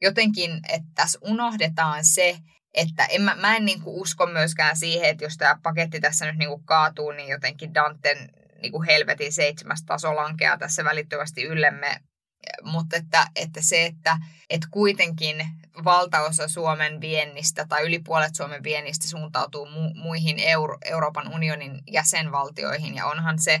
jotenkin, 0.00 0.60
että 0.72 0.88
tässä 0.94 1.18
unohdetaan 1.22 2.04
se, 2.04 2.36
että 2.74 3.04
en, 3.04 3.22
mä, 3.22 3.36
mä 3.40 3.56
en 3.56 3.64
niin 3.64 3.82
usko 3.84 4.26
myöskään 4.26 4.76
siihen, 4.76 5.10
että 5.10 5.24
jos 5.24 5.36
tämä 5.36 5.58
paketti 5.62 6.00
tässä 6.00 6.26
nyt 6.26 6.36
niin 6.36 6.64
kaatuu, 6.64 7.10
niin 7.10 7.28
jotenkin 7.28 7.74
Danten 7.74 8.30
niin 8.64 8.72
kuin 8.72 8.86
helvetin 8.86 9.32
seitsemäs 9.32 9.82
taso 9.86 10.16
lankeaa 10.16 10.58
tässä 10.58 10.84
välittömästi 10.84 11.42
yllemme. 11.42 11.96
Mutta 12.62 12.96
että, 12.96 13.26
että 13.36 13.60
se, 13.62 13.86
että, 13.86 14.18
että 14.50 14.68
kuitenkin 14.70 15.48
valtaosa 15.84 16.48
Suomen 16.48 17.00
viennistä 17.00 17.66
tai 17.68 17.82
yli 17.82 17.98
puolet 17.98 18.34
Suomen 18.34 18.62
viennistä 18.62 19.08
suuntautuu 19.08 19.66
mu- 19.66 19.94
muihin 19.94 20.38
Euro- 20.38 20.78
Euroopan 20.84 21.34
unionin 21.34 21.82
jäsenvaltioihin 21.90 22.94
ja 22.94 23.06
onhan 23.06 23.38
se, 23.38 23.60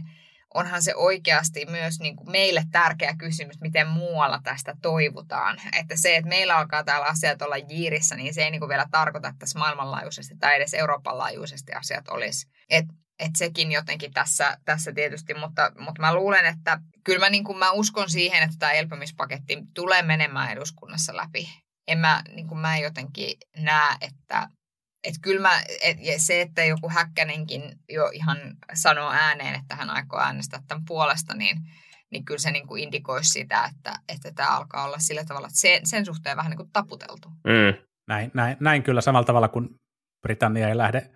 onhan 0.54 0.82
se 0.82 0.94
oikeasti 0.94 1.66
myös 1.66 2.00
niin 2.00 2.16
kuin 2.16 2.30
meille 2.30 2.64
tärkeä 2.70 3.14
kysymys, 3.18 3.60
miten 3.60 3.88
muualla 3.88 4.40
tästä 4.44 4.76
toivutaan. 4.82 5.60
Että 5.80 5.96
se, 5.96 6.16
että 6.16 6.28
meillä 6.28 6.56
alkaa 6.56 6.84
täällä 6.84 7.06
asiat 7.06 7.42
olla 7.42 7.56
jiirissä, 7.56 8.16
niin 8.16 8.34
se 8.34 8.44
ei 8.44 8.50
niin 8.50 8.60
kuin 8.60 8.68
vielä 8.68 8.86
tarkoita, 8.90 9.28
että 9.28 9.38
tässä 9.38 9.58
maailmanlaajuisesti 9.58 10.34
tai 10.40 10.56
edes 10.56 10.74
Euroopan 10.74 11.18
laajuisesti 11.18 11.72
asiat 11.72 12.08
olisi. 12.08 12.46
Et 12.70 12.86
että 13.18 13.38
sekin 13.38 13.72
jotenkin 13.72 14.12
tässä, 14.12 14.58
tässä 14.64 14.92
tietysti, 14.92 15.34
mutta, 15.34 15.72
mutta 15.78 16.00
mä 16.00 16.14
luulen, 16.14 16.46
että 16.46 16.80
kyllä 17.04 17.18
mä, 17.18 17.30
niin 17.30 17.44
kuin 17.44 17.58
mä 17.58 17.70
uskon 17.70 18.10
siihen, 18.10 18.42
että 18.42 18.56
tämä 18.58 18.72
elpymispaketti 18.72 19.58
tulee 19.74 20.02
menemään 20.02 20.52
eduskunnassa 20.52 21.16
läpi. 21.16 21.48
En 21.88 21.98
mä, 21.98 22.22
niin 22.34 22.48
kuin 22.48 22.58
mä 22.58 22.78
jotenkin 22.78 23.36
näe, 23.56 23.96
että 24.00 24.48
että 25.04 25.20
kyllä 25.22 25.40
mä, 25.40 25.62
et, 25.82 25.98
ja 26.00 26.20
se, 26.20 26.40
että 26.40 26.64
joku 26.64 26.88
häkkänenkin 26.88 27.62
jo 27.88 28.10
ihan 28.12 28.38
sanoo 28.74 29.10
ääneen, 29.10 29.54
että 29.54 29.76
hän 29.76 29.90
aikoo 29.90 30.20
äänestää 30.20 30.60
tämän 30.68 30.84
puolesta, 30.84 31.34
niin, 31.34 31.56
niin 32.10 32.24
kyllä 32.24 32.38
se 32.38 32.50
niin 32.50 32.66
kuin 32.66 32.82
indikoisi 32.82 33.30
sitä, 33.30 33.64
että, 33.64 33.94
että 34.08 34.32
tämä 34.32 34.56
alkaa 34.56 34.84
olla 34.84 34.98
sillä 34.98 35.24
tavalla, 35.24 35.46
että 35.46 35.60
sen, 35.60 35.86
sen 35.86 36.06
suhteen 36.06 36.36
vähän 36.36 36.50
niin 36.50 36.56
kuin 36.56 36.70
taputeltu. 36.72 37.28
Mm. 37.28 37.84
Näin, 38.08 38.30
näin, 38.34 38.56
näin 38.60 38.82
kyllä 38.82 39.00
samalla 39.00 39.26
tavalla 39.26 39.48
kuin 39.48 39.68
Britannia 40.22 40.68
ei 40.68 40.76
lähde 40.76 41.10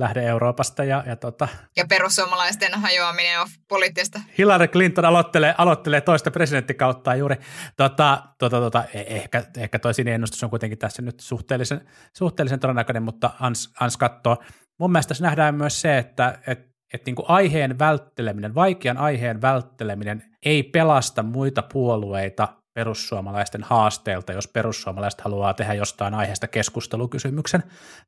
lähde 0.00 0.22
Euroopasta. 0.22 0.84
Ja, 0.84 1.04
ja, 1.06 1.16
tota, 1.16 1.48
ja 1.76 1.84
perussuomalaisten 1.88 2.74
hajoaminen 2.74 3.40
on 3.40 3.46
poliittista. 3.68 4.20
Hillary 4.38 4.68
Clinton 4.68 5.04
aloittelee, 5.04 5.54
aloittelee 5.58 6.00
toista 6.00 6.30
presidenttikauttaa 6.30 7.16
juuri. 7.16 7.36
Tota, 7.76 8.22
tota, 8.38 8.60
tota, 8.60 8.84
e, 8.94 9.00
ehkä, 9.00 9.44
ehkä 9.56 9.78
toi 9.78 9.92
ennustus 10.06 10.44
on 10.44 10.50
kuitenkin 10.50 10.78
tässä 10.78 11.02
nyt 11.02 11.20
suhteellisen, 11.20 11.88
suhteellisen 12.16 12.60
todennäköinen, 12.60 13.02
mutta 13.02 13.30
ans, 13.40 13.72
ans 13.80 13.96
katsoo. 13.96 14.36
Mun 14.78 14.92
mielestä 14.92 15.08
tässä 15.08 15.24
nähdään 15.24 15.54
myös 15.54 15.80
se, 15.80 15.98
että 15.98 16.38
et, 16.46 16.60
et 16.94 17.06
niin 17.06 17.16
kuin 17.16 17.26
aiheen 17.28 17.78
vältteleminen, 17.78 18.54
vaikean 18.54 18.98
aiheen 18.98 19.42
vältteleminen 19.42 20.22
ei 20.44 20.62
pelasta 20.62 21.22
muita 21.22 21.62
puolueita 21.62 22.59
perussuomalaisten 22.74 23.62
haasteelta, 23.62 24.32
jos 24.32 24.48
perussuomalaiset 24.48 25.20
haluaa 25.20 25.54
tehdä 25.54 25.74
jostain 25.74 26.14
aiheesta 26.14 26.48
keskustelukysymyksen. 26.48 27.62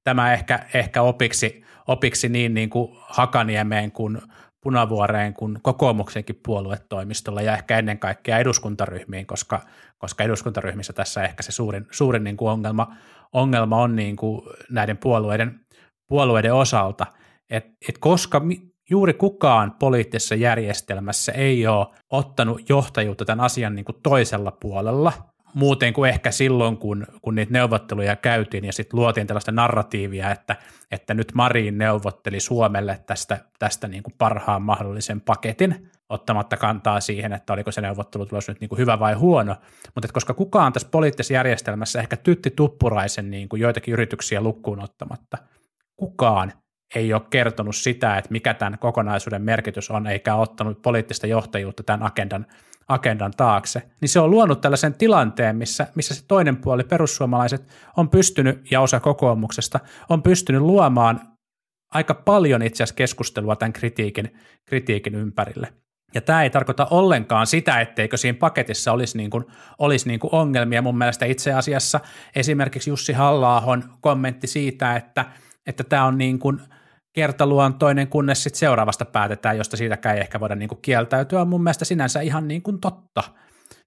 Tämä 0.04 0.32
ehkä, 0.32 0.66
ehkä 0.74 1.02
opiksi, 1.02 1.64
opiksi 1.88 2.28
niin, 2.28 2.54
niin 2.54 2.70
kuin 2.70 2.88
Hakaniemeen 3.00 3.92
kuin 3.92 4.22
Punavuoreen 4.62 5.34
kuin 5.34 5.58
kokoomuksenkin 5.62 6.40
puoluetoimistolla 6.44 7.42
ja 7.42 7.56
ehkä 7.56 7.78
ennen 7.78 7.98
kaikkea 7.98 8.38
eduskuntaryhmiin, 8.38 9.26
koska, 9.26 9.60
koska 9.98 10.24
eduskuntaryhmissä 10.24 10.92
tässä 10.92 11.24
ehkä 11.24 11.42
se 11.42 11.52
suurin, 11.52 11.86
suurin 11.90 12.24
niin 12.24 12.36
kuin 12.36 12.50
ongelma, 12.50 12.96
ongelma 13.32 13.82
on 13.82 13.96
niin 13.96 14.16
kuin 14.16 14.42
näiden 14.70 14.98
puolueiden, 14.98 15.60
puolueiden 16.08 16.54
osalta, 16.54 17.06
että 17.50 17.70
et 17.88 17.98
koska 17.98 18.42
juuri 18.90 19.14
kukaan 19.14 19.72
poliittisessa 19.78 20.34
järjestelmässä 20.34 21.32
ei 21.32 21.66
ole 21.66 21.86
ottanut 22.10 22.68
johtajuutta 22.68 23.24
tämän 23.24 23.44
asian 23.44 23.74
niin 23.74 23.84
kuin 23.84 23.96
toisella 24.02 24.50
puolella, 24.50 25.12
muuten 25.54 25.92
kuin 25.92 26.10
ehkä 26.10 26.30
silloin, 26.30 26.76
kun, 26.76 27.06
kun 27.22 27.34
niitä 27.34 27.52
neuvotteluja 27.52 28.16
käytiin 28.16 28.64
ja 28.64 28.72
sitten 28.72 29.00
luotiin 29.00 29.26
tällaista 29.26 29.52
narratiivia, 29.52 30.30
että, 30.30 30.56
että 30.90 31.14
nyt 31.14 31.32
Marin 31.34 31.78
neuvotteli 31.78 32.40
Suomelle 32.40 33.00
tästä, 33.06 33.38
tästä 33.58 33.88
niin 33.88 34.02
kuin 34.02 34.14
parhaan 34.18 34.62
mahdollisen 34.62 35.20
paketin, 35.20 35.90
ottamatta 36.08 36.56
kantaa 36.56 37.00
siihen, 37.00 37.32
että 37.32 37.52
oliko 37.52 37.72
se 37.72 37.80
neuvottelutulos 37.80 38.48
nyt 38.48 38.60
niin 38.60 38.68
kuin 38.68 38.78
hyvä 38.78 38.98
vai 38.98 39.14
huono. 39.14 39.56
Mutta 39.94 40.08
koska 40.12 40.34
kukaan 40.34 40.72
tässä 40.72 40.88
poliittisessa 40.90 41.34
järjestelmässä, 41.34 42.00
ehkä 42.00 42.16
Tytti 42.16 42.50
Tuppuraisen 42.50 43.30
niin 43.30 43.48
kuin 43.48 43.62
joitakin 43.62 43.92
yrityksiä 43.92 44.40
lukkuun 44.40 44.82
ottamatta, 44.82 45.38
kukaan 45.96 46.52
ei 46.94 47.12
ole 47.12 47.22
kertonut 47.30 47.76
sitä, 47.76 48.18
että 48.18 48.30
mikä 48.30 48.54
tämän 48.54 48.78
kokonaisuuden 48.78 49.42
merkitys 49.42 49.90
on, 49.90 50.06
eikä 50.06 50.34
ottanut 50.34 50.82
poliittista 50.82 51.26
johtajuutta 51.26 51.82
tämän 51.82 52.06
agendan, 52.06 52.46
agendan 52.88 53.32
taakse, 53.36 53.82
niin 54.00 54.08
se 54.08 54.20
on 54.20 54.30
luonut 54.30 54.60
tällaisen 54.60 54.94
tilanteen, 54.94 55.56
missä, 55.56 55.86
missä 55.94 56.14
se 56.14 56.24
toinen 56.28 56.56
puoli, 56.56 56.84
perussuomalaiset, 56.84 57.68
on 57.96 58.08
pystynyt, 58.08 58.70
ja 58.70 58.80
osa 58.80 59.00
kokoomuksesta, 59.00 59.80
on 60.08 60.22
pystynyt 60.22 60.62
luomaan 60.62 61.20
aika 61.94 62.14
paljon 62.14 62.62
itse 62.62 62.82
asiassa 62.82 62.94
keskustelua 62.94 63.56
tämän 63.56 63.72
kritiikin, 63.72 64.36
kritiikin 64.64 65.14
ympärille. 65.14 65.72
Ja 66.14 66.20
tämä 66.20 66.42
ei 66.42 66.50
tarkoita 66.50 66.86
ollenkaan 66.90 67.46
sitä, 67.46 67.80
etteikö 67.80 68.16
siinä 68.16 68.38
paketissa 68.38 68.92
olisi, 68.92 69.18
niin 69.18 69.30
kuin, 69.30 69.44
olisi 69.78 70.08
niin 70.08 70.20
kuin 70.20 70.34
ongelmia. 70.34 70.82
Mun 70.82 70.98
mielestä 70.98 71.26
itse 71.26 71.52
asiassa 71.52 72.00
esimerkiksi 72.36 72.90
Jussi 72.90 73.12
halla 73.12 73.78
kommentti 74.00 74.46
siitä, 74.46 74.96
että, 74.96 75.24
että 75.66 75.84
tämä 75.84 76.04
on 76.04 76.18
niin 76.18 76.38
kuin– 76.38 76.60
kertaluontoinen, 77.12 78.08
kunnes 78.08 78.42
sitten 78.42 78.58
seuraavasta 78.58 79.04
päätetään, 79.04 79.56
josta 79.56 79.76
siitäkään 79.76 80.14
ei 80.14 80.20
ehkä 80.20 80.40
voida 80.40 80.54
niin 80.54 80.68
kuin 80.68 80.82
kieltäytyä, 80.82 81.40
on 81.40 81.48
mun 81.48 81.62
mielestä 81.62 81.84
sinänsä 81.84 82.20
ihan 82.20 82.48
niin 82.48 82.62
kuin 82.62 82.80
totta. 82.80 83.22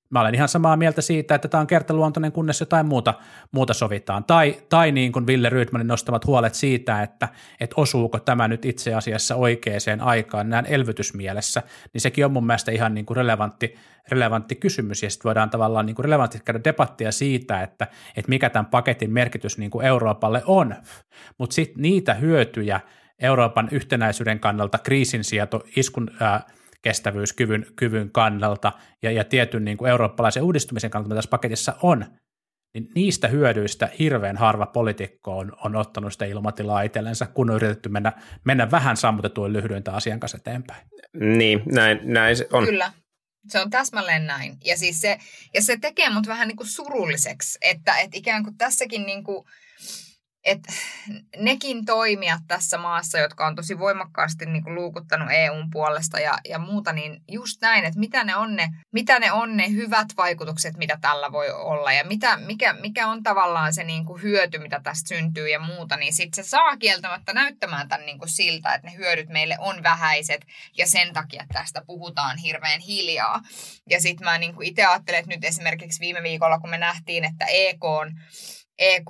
Mä 0.10 0.22
olen 0.22 0.36
ihan 0.36 0.48
samaa 0.48 0.78
mieltä 0.78 1.02
siitä, 1.02 1.36
että 1.36 1.48
tämä 1.48 1.62
on 1.62 1.68
kertaluontoinen, 1.68 2.32
kunnes 2.32 2.60
jotain 2.60 2.86
muuta, 2.86 3.14
muuta 3.52 3.74
sovitaan. 3.74 4.24
Tai, 4.24 4.58
tai 4.70 4.92
niin 4.92 5.12
kuin 5.12 5.28
Ville 5.28 5.50
Rydmanin 5.50 5.88
nostamat 5.88 6.26
huolet 6.26 6.54
siitä, 6.54 7.02
että, 7.02 7.30
että 7.60 7.74
osuuko 7.78 8.20
tämä 8.20 8.48
nyt 8.48 8.66
itse 8.66 8.94
asiassa 8.94 9.36
oikeaan 9.36 10.02
aikaan 10.02 10.50
näin 10.50 10.66
elvytysmielessä, 10.66 11.64
niin 11.94 12.02
sekin 12.02 12.26
on 12.26 12.32
mun 12.32 12.46
mielestä 12.46 12.72
ihan 12.72 12.94
niin 12.94 13.06
kuin 13.06 13.18
relevantti, 13.18 13.76
relevantti 14.10 14.56
kysymys. 14.56 15.04
Ja 15.04 15.10
sitten 15.10 15.30
voidaan 15.30 15.50
tavallaan 15.50 15.86
niin 15.86 15.96
kuin 15.96 16.04
relevantti 16.04 16.40
käydä 16.46 16.64
debattia 16.64 17.12
siitä, 17.12 17.62
että, 17.62 17.88
että 18.18 18.30
mikä 18.30 18.50
tämän 18.50 18.66
paketin 18.66 19.14
merkitys 19.14 19.58
niin 19.58 19.72
kuin 19.72 19.86
Euroopalle 19.86 20.44
on. 20.46 20.76
Mutta 21.38 21.54
sitten 21.54 21.82
niitä 21.82 22.14
hyötyjä, 22.14 22.80
Euroopan 23.22 23.70
yhtenäisyyden 23.72 24.40
kannalta, 24.40 24.78
kriisinsieto, 24.78 25.64
iskun 25.76 26.12
ää, 26.20 26.42
kestävyyskyvyn 26.82 27.66
kyvyn 27.76 28.12
kannalta 28.12 28.72
ja, 29.02 29.12
ja 29.12 29.24
tietyn 29.24 29.66
niin 29.66 29.78
kuin 29.78 29.92
eurooppalaisen 29.92 30.44
uudistumisen 30.44 30.90
kannalta, 30.90 31.08
mitä 31.08 31.18
tässä 31.18 31.30
paketissa 31.30 31.76
on, 31.82 32.06
niin 32.74 32.90
niistä 32.96 33.28
hyödyistä 33.28 33.90
hirveän 34.00 34.38
harva 34.38 34.66
poliitikko 34.66 35.38
on, 35.38 35.52
on 35.64 35.76
ottanut 35.76 36.14
sitä 36.14 36.26
ilmatilaa 36.26 36.82
itsellensä, 36.82 37.26
kun 37.26 37.50
on 37.50 37.56
yritetty 37.56 37.90
mennä, 37.90 38.12
mennä 38.44 38.72
vähän 38.72 38.98
sammutetuin 38.98 39.54
lyhdyintä 39.54 39.94
asian 39.94 40.20
kanssa 40.20 40.38
eteenpäin. 40.38 40.88
Niin, 41.20 41.62
näin, 41.72 42.00
näin 42.04 42.38
se 42.38 42.48
on. 42.52 42.66
Kyllä. 42.66 42.92
Se 43.50 43.60
on 43.60 43.70
täsmälleen 43.70 44.28
näin. 44.28 44.58
Ja, 44.66 44.78
siis 44.78 45.02
se, 45.02 45.18
ja 45.54 45.62
se 45.62 45.78
tekee 45.82 46.10
mut 46.10 46.28
vähän 46.28 46.48
niin 46.48 46.58
kuin 46.58 46.68
surulliseksi, 46.68 47.58
että, 47.62 47.98
että 47.98 48.18
ikään 48.18 48.44
kuin 48.44 48.58
tässäkin 48.58 49.06
niin 49.06 49.24
kuin– 49.24 49.46
että 50.46 50.74
nekin 51.38 51.86
toimijat 51.86 52.42
tässä 52.48 52.78
maassa, 52.78 53.20
jotka 53.20 53.48
on 53.48 53.56
tosi 53.56 53.80
voimakkaasti 53.80 54.46
niin 54.46 54.64
kuin 54.64 54.76
luukuttanut 54.76 55.28
EUn 55.32 55.70
puolesta 55.72 56.20
ja, 56.20 56.38
ja 56.50 56.60
muuta, 56.60 56.94
niin 56.94 57.22
just 57.32 57.62
näin, 57.62 57.86
että 57.86 58.00
mitä 58.00 58.24
ne, 58.24 58.36
on 58.36 58.56
ne, 58.56 58.70
mitä 58.92 59.20
ne 59.20 59.32
on 59.32 59.58
ne 59.58 59.70
hyvät 59.70 60.08
vaikutukset, 60.18 60.78
mitä 60.78 60.98
tällä 61.02 61.32
voi 61.32 61.52
olla 61.52 61.94
ja 61.94 62.04
mitä, 62.04 62.38
mikä, 62.38 62.74
mikä 62.74 63.08
on 63.08 63.24
tavallaan 63.24 63.74
se 63.74 63.84
niin 63.84 64.06
kuin 64.06 64.22
hyöty, 64.22 64.58
mitä 64.58 64.80
tästä 64.84 65.08
syntyy 65.08 65.50
ja 65.50 65.60
muuta, 65.60 65.98
niin 65.98 66.14
sitten 66.14 66.44
se 66.44 66.50
saa 66.50 66.78
kieltämättä 66.78 67.34
näyttämään 67.34 67.90
tämän 67.90 68.06
niin 68.06 68.20
kuin 68.20 68.30
siltä, 68.30 68.74
että 68.74 68.88
ne 68.88 68.98
hyödyt 68.98 69.30
meille 69.30 69.58
on 69.60 69.84
vähäiset 69.84 70.46
ja 70.78 70.88
sen 70.88 71.14
takia 71.14 71.46
tästä 71.54 71.82
puhutaan 71.88 72.38
hirveän 72.38 72.82
hiljaa. 72.82 73.42
Ja 73.90 74.02
sitten 74.02 74.26
mä 74.26 74.38
niin 74.38 74.56
itse 74.62 74.86
ajattelen, 74.86 75.20
että 75.20 75.32
nyt 75.32 75.44
esimerkiksi 75.44 76.00
viime 76.00 76.24
viikolla, 76.24 76.60
kun 76.60 76.70
me 76.70 76.78
nähtiin, 76.78 77.24
että 77.24 77.46
EK 77.46 77.84
on 77.84 78.12
EK 78.80 79.06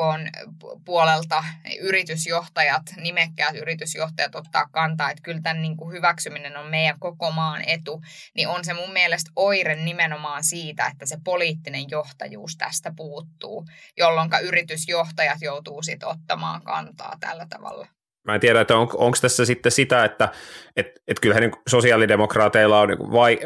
puolelta 0.86 1.44
yritysjohtajat, 1.80 2.82
nimekkäät 2.98 3.56
yritysjohtajat 3.56 4.36
ottaa 4.36 4.66
kantaa, 4.72 5.12
että 5.12 5.22
kyllä 5.24 5.42
tämän 5.42 5.62
niin 5.62 5.78
kuin 5.78 5.94
hyväksyminen 5.94 6.58
on 6.58 6.68
meidän 6.68 7.00
koko 7.00 7.32
maan 7.32 7.64
etu, 7.68 8.02
niin 8.36 8.48
on 8.48 8.66
se 8.66 8.74
mun 8.74 8.94
mielestä 8.94 9.32
oire 9.36 9.76
nimenomaan 9.76 10.44
siitä, 10.44 10.88
että 10.88 11.06
se 11.06 11.18
poliittinen 11.24 11.86
johtajuus 11.90 12.58
tästä 12.58 12.94
puuttuu, 12.96 13.66
jolloin 13.98 14.30
yritysjohtajat 14.44 15.42
joutuu 15.42 15.84
sitten 15.84 16.10
ottamaan 16.10 16.62
kantaa 16.62 17.18
tällä 17.20 17.48
tavalla. 17.50 17.95
Mä 18.26 18.36
en 18.36 18.42
tiedä, 18.42 18.62
että 18.62 18.78
on, 18.78 18.88
onko 18.94 19.18
tässä 19.22 19.46
sitten 19.46 19.72
sitä, 19.72 20.06
että 20.06 20.30
et, 20.76 21.02
et 21.08 21.20
kyllähän 21.20 21.42
niin 21.42 21.62
sosiaalidemokraateilla 21.68 22.80
on 22.80 22.90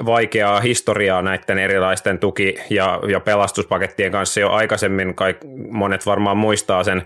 vaikeaa 0.05 0.59
historiaa 0.59 1.21
näiden 1.21 1.57
erilaisten 1.57 2.19
tuki- 2.19 2.59
ja, 2.69 3.00
ja 3.07 3.19
pelastuspakettien 3.19 4.12
kanssa 4.12 4.39
jo 4.39 4.51
aikaisemmin. 4.51 5.15
Kaik, 5.15 5.38
monet 5.69 6.05
varmaan 6.05 6.38
muistaa 6.38 6.83
sen 6.83 7.05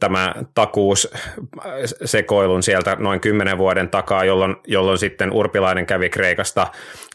tämä 0.00 0.34
takuus 0.54 1.10
sekoilun 2.04 2.62
sieltä 2.62 2.96
noin 2.98 3.20
kymmenen 3.20 3.58
vuoden 3.58 3.88
takaa, 3.88 4.24
jolloin, 4.24 4.56
jolloin 4.66 4.98
sitten 4.98 5.32
Urpilainen 5.32 5.86
kävi 5.86 6.10
Kreikasta, 6.10 6.66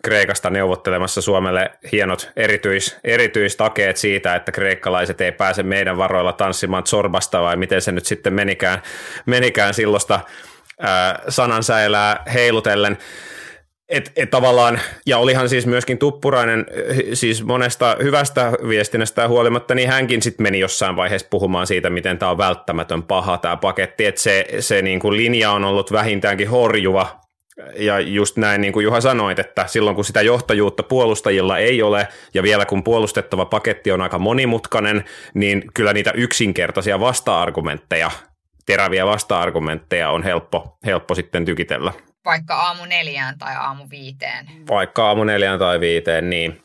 Kreikasta 0.03 0.49
neuvottelemassa 0.49 1.21
Suomelle 1.21 1.71
hienot 1.91 2.31
erityis, 2.35 2.97
erityistakeet 3.03 3.97
siitä, 3.97 4.35
että 4.35 4.51
kreikkalaiset 4.51 5.21
ei 5.21 5.31
pääse 5.31 5.63
meidän 5.63 5.97
varoilla 5.97 6.33
tanssimaan 6.33 6.85
Zorbasta 6.85 7.41
vai 7.41 7.55
miten 7.55 7.81
se 7.81 7.91
nyt 7.91 8.05
sitten 8.05 8.33
menikään, 8.33 8.81
menikään 9.25 9.73
silloista 9.79 10.19
sanansäilää 11.29 12.23
heilutellen. 12.33 12.97
Et, 13.89 14.11
et 14.15 14.29
tavallaan, 14.29 14.79
ja 15.05 15.17
olihan 15.17 15.49
siis 15.49 15.65
myöskin 15.65 15.97
Tuppurainen 15.97 16.65
siis 17.13 17.43
monesta 17.43 17.97
hyvästä 18.03 18.51
viestinnästä 18.67 19.27
huolimatta, 19.27 19.75
niin 19.75 19.89
hänkin 19.89 20.21
sitten 20.21 20.43
meni 20.43 20.59
jossain 20.59 20.95
vaiheessa 20.95 21.27
puhumaan 21.31 21.67
siitä, 21.67 21.89
miten 21.89 22.17
tämä 22.17 22.31
on 22.31 22.37
välttämätön 22.37 23.03
paha 23.03 23.37
tämä 23.37 23.57
paketti, 23.57 24.05
että 24.05 24.21
se, 24.21 24.45
se 24.59 24.81
niin 24.81 24.99
kuin 24.99 25.17
linja 25.17 25.51
on 25.51 25.63
ollut 25.63 25.91
vähintäänkin 25.91 26.49
horjuva, 26.49 27.19
ja 27.75 27.99
just 27.99 28.37
näin 28.37 28.61
niin 28.61 28.73
kuin 28.73 28.83
Juha 28.83 29.01
sanoit, 29.01 29.39
että 29.39 29.67
silloin 29.67 29.95
kun 29.95 30.05
sitä 30.05 30.21
johtajuutta 30.21 30.83
puolustajilla 30.83 31.57
ei 31.57 31.81
ole, 31.81 32.07
ja 32.33 32.43
vielä 32.43 32.65
kun 32.65 32.83
puolustettava 32.83 33.45
paketti 33.45 33.91
on 33.91 34.01
aika 34.01 34.19
monimutkainen, 34.19 35.03
niin 35.33 35.63
kyllä 35.73 35.93
niitä 35.93 36.11
yksinkertaisia 36.11 36.99
vasta-argumentteja, 36.99 38.11
teräviä 38.69 39.05
vasta-argumentteja 39.05 40.09
on 40.09 40.23
helppo, 40.23 40.77
helppo 40.85 41.15
sitten 41.15 41.45
tykitellä. 41.45 41.93
Vaikka 42.25 42.55
aamu 42.55 42.85
neljään 42.85 43.37
tai 43.37 43.55
aamu 43.55 43.83
viiteen. 43.89 44.45
Vaikka 44.69 45.07
aamu 45.07 45.23
neljään 45.23 45.59
tai 45.59 45.79
viiteen, 45.79 46.29
niin. 46.29 46.61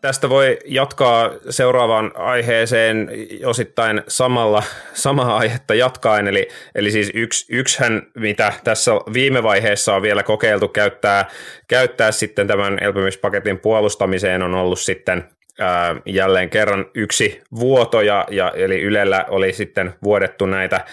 Tästä 0.00 0.28
voi 0.28 0.58
jatkaa 0.66 1.30
seuraavaan 1.50 2.12
aiheeseen 2.16 3.10
osittain 3.44 4.02
samalla, 4.08 4.62
samaa 4.92 5.36
aihetta 5.36 5.74
jatkaen, 5.74 6.28
eli, 6.28 6.48
eli 6.74 6.90
siis 6.90 7.10
yksi, 7.14 7.46
yksihän, 7.56 8.02
mitä 8.14 8.52
tässä 8.64 8.92
viime 9.12 9.42
vaiheessa 9.42 9.94
on 9.94 10.02
vielä 10.02 10.22
kokeiltu 10.22 10.68
käyttää, 10.68 11.24
käyttää 11.68 12.12
sitten 12.12 12.46
tämän 12.46 12.78
elpymispaketin 12.80 13.58
puolustamiseen, 13.58 14.42
on 14.42 14.54
ollut 14.54 14.80
sitten 14.80 15.37
ää, 15.58 15.96
jälleen 16.06 16.50
kerran 16.50 16.86
yksi 16.94 17.42
vuoto, 17.54 18.00
ja, 18.00 18.26
ja, 18.30 18.52
eli 18.56 18.82
Ylellä 18.82 19.24
oli 19.28 19.52
sitten 19.52 19.94
vuodettu 20.04 20.46
näitä 20.46 20.84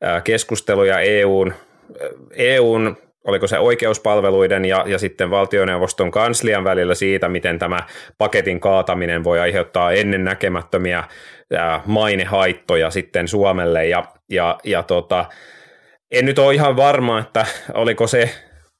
ää, 0.00 0.20
keskusteluja 0.20 1.00
EUn, 1.00 1.54
EUn 2.32 2.96
oliko 3.24 3.46
se 3.46 3.58
oikeuspalveluiden 3.58 4.64
ja, 4.64 4.84
ja 4.86 4.98
sitten 4.98 5.30
valtioneuvoston 5.30 6.10
kanslian 6.10 6.64
välillä 6.64 6.94
siitä, 6.94 7.28
miten 7.28 7.58
tämä 7.58 7.78
paketin 8.18 8.60
kaataminen 8.60 9.24
voi 9.24 9.40
aiheuttaa 9.40 9.92
ennen 9.92 10.24
näkemättömiä 10.24 11.04
mainehaittoja 11.86 12.90
sitten 12.90 13.28
Suomelle 13.28 13.86
ja, 13.86 14.04
ja, 14.30 14.58
ja 14.64 14.82
tota, 14.82 15.24
en 16.10 16.24
nyt 16.24 16.38
ole 16.38 16.54
ihan 16.54 16.76
varma, 16.76 17.18
että 17.18 17.46
oliko 17.74 18.06
se 18.06 18.30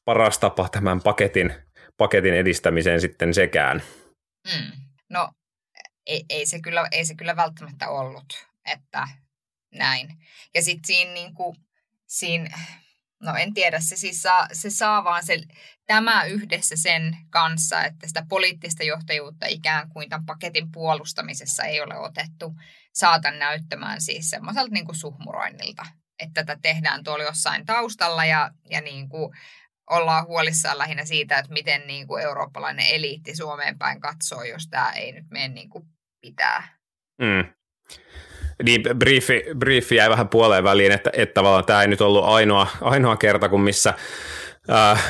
paras 0.05 0.39
tapa 0.39 0.69
tämän 0.73 1.01
paketin, 1.01 1.53
paketin 1.97 2.35
edistämiseen 2.35 3.01
sitten 3.01 3.35
sekään. 3.35 3.83
Mm. 4.47 4.83
No 5.13 5.33
ei, 6.07 6.25
ei, 6.29 6.47
se 6.47 6.61
kyllä, 6.61 6.89
ei 6.93 7.05
se 7.05 7.15
kyllä 7.15 7.37
välttämättä 7.37 7.89
ollut, 7.89 8.47
että 8.65 9.09
näin. 9.75 10.09
Ja 10.55 10.63
sitten 10.63 10.87
siinä, 10.87 11.13
niin 11.13 11.35
kuin, 11.35 11.57
siinä 12.07 12.59
no 13.23 13.37
en 13.37 13.55
tiedä, 13.55 13.81
se 13.81 13.97
siis 13.97 14.23
saa, 14.23 14.49
se 14.53 14.71
saa 14.71 15.05
vaan 15.05 15.27
se, 15.27 15.41
tämä 15.87 16.25
yhdessä 16.25 16.77
sen 16.77 17.17
kanssa, 17.31 17.85
että 17.85 18.09
sitä 18.09 18.27
poliittista 18.29 18.83
johtajuutta 18.83 19.47
ikään 19.47 19.89
kuin 19.89 20.09
tämän 20.09 20.27
paketin 20.27 20.73
puolustamisessa 20.73 21.65
ei 21.65 21.81
ole 21.81 21.99
otettu, 21.99 22.55
saata 22.93 23.31
näyttämään 23.31 24.01
siis 24.01 24.31
semmoiselta 24.31 24.73
niin 24.73 24.87
kuin 24.87 24.97
suhmuroinnilta, 24.97 25.87
että 26.19 26.45
tätä 26.45 26.61
tehdään 26.63 27.05
tuolla 27.05 27.25
jossain 27.25 27.67
taustalla 27.67 28.25
ja, 28.25 28.51
ja 28.71 28.81
niin 28.81 29.09
kuin 29.09 29.37
ollaan 29.91 30.27
huolissaan 30.27 30.79
lähinnä 30.79 31.05
siitä, 31.05 31.39
että 31.39 31.53
miten 31.53 31.87
niin 31.87 32.07
kuin 32.07 32.23
eurooppalainen 32.23 32.87
eliitti 32.91 33.37
Suomeen 33.37 33.79
päin 33.79 34.01
katsoo, 34.01 34.43
jos 34.43 34.69
tämä 34.71 34.93
ei 34.93 35.13
nyt 35.13 35.25
mene 35.31 35.49
niin 35.49 35.71
kuin 35.71 35.85
pitää. 36.21 36.79
Mm. 37.19 37.45
Niin, 38.63 38.83
briefi, 38.99 39.45
briefi 39.59 39.97
jäi 39.97 40.11
vähän 40.11 40.29
puoleen 40.29 40.65
väliin, 40.65 40.93
että, 40.93 41.11
että 41.13 41.35
tavallaan 41.35 41.65
tämä 41.65 41.83
ei 41.83 41.89
nyt 41.89 42.01
ollut 42.01 42.25
ainoa, 42.25 42.67
ainoa 42.81 43.17
kerta, 43.17 43.49
kun 43.49 43.61
missä 43.61 43.95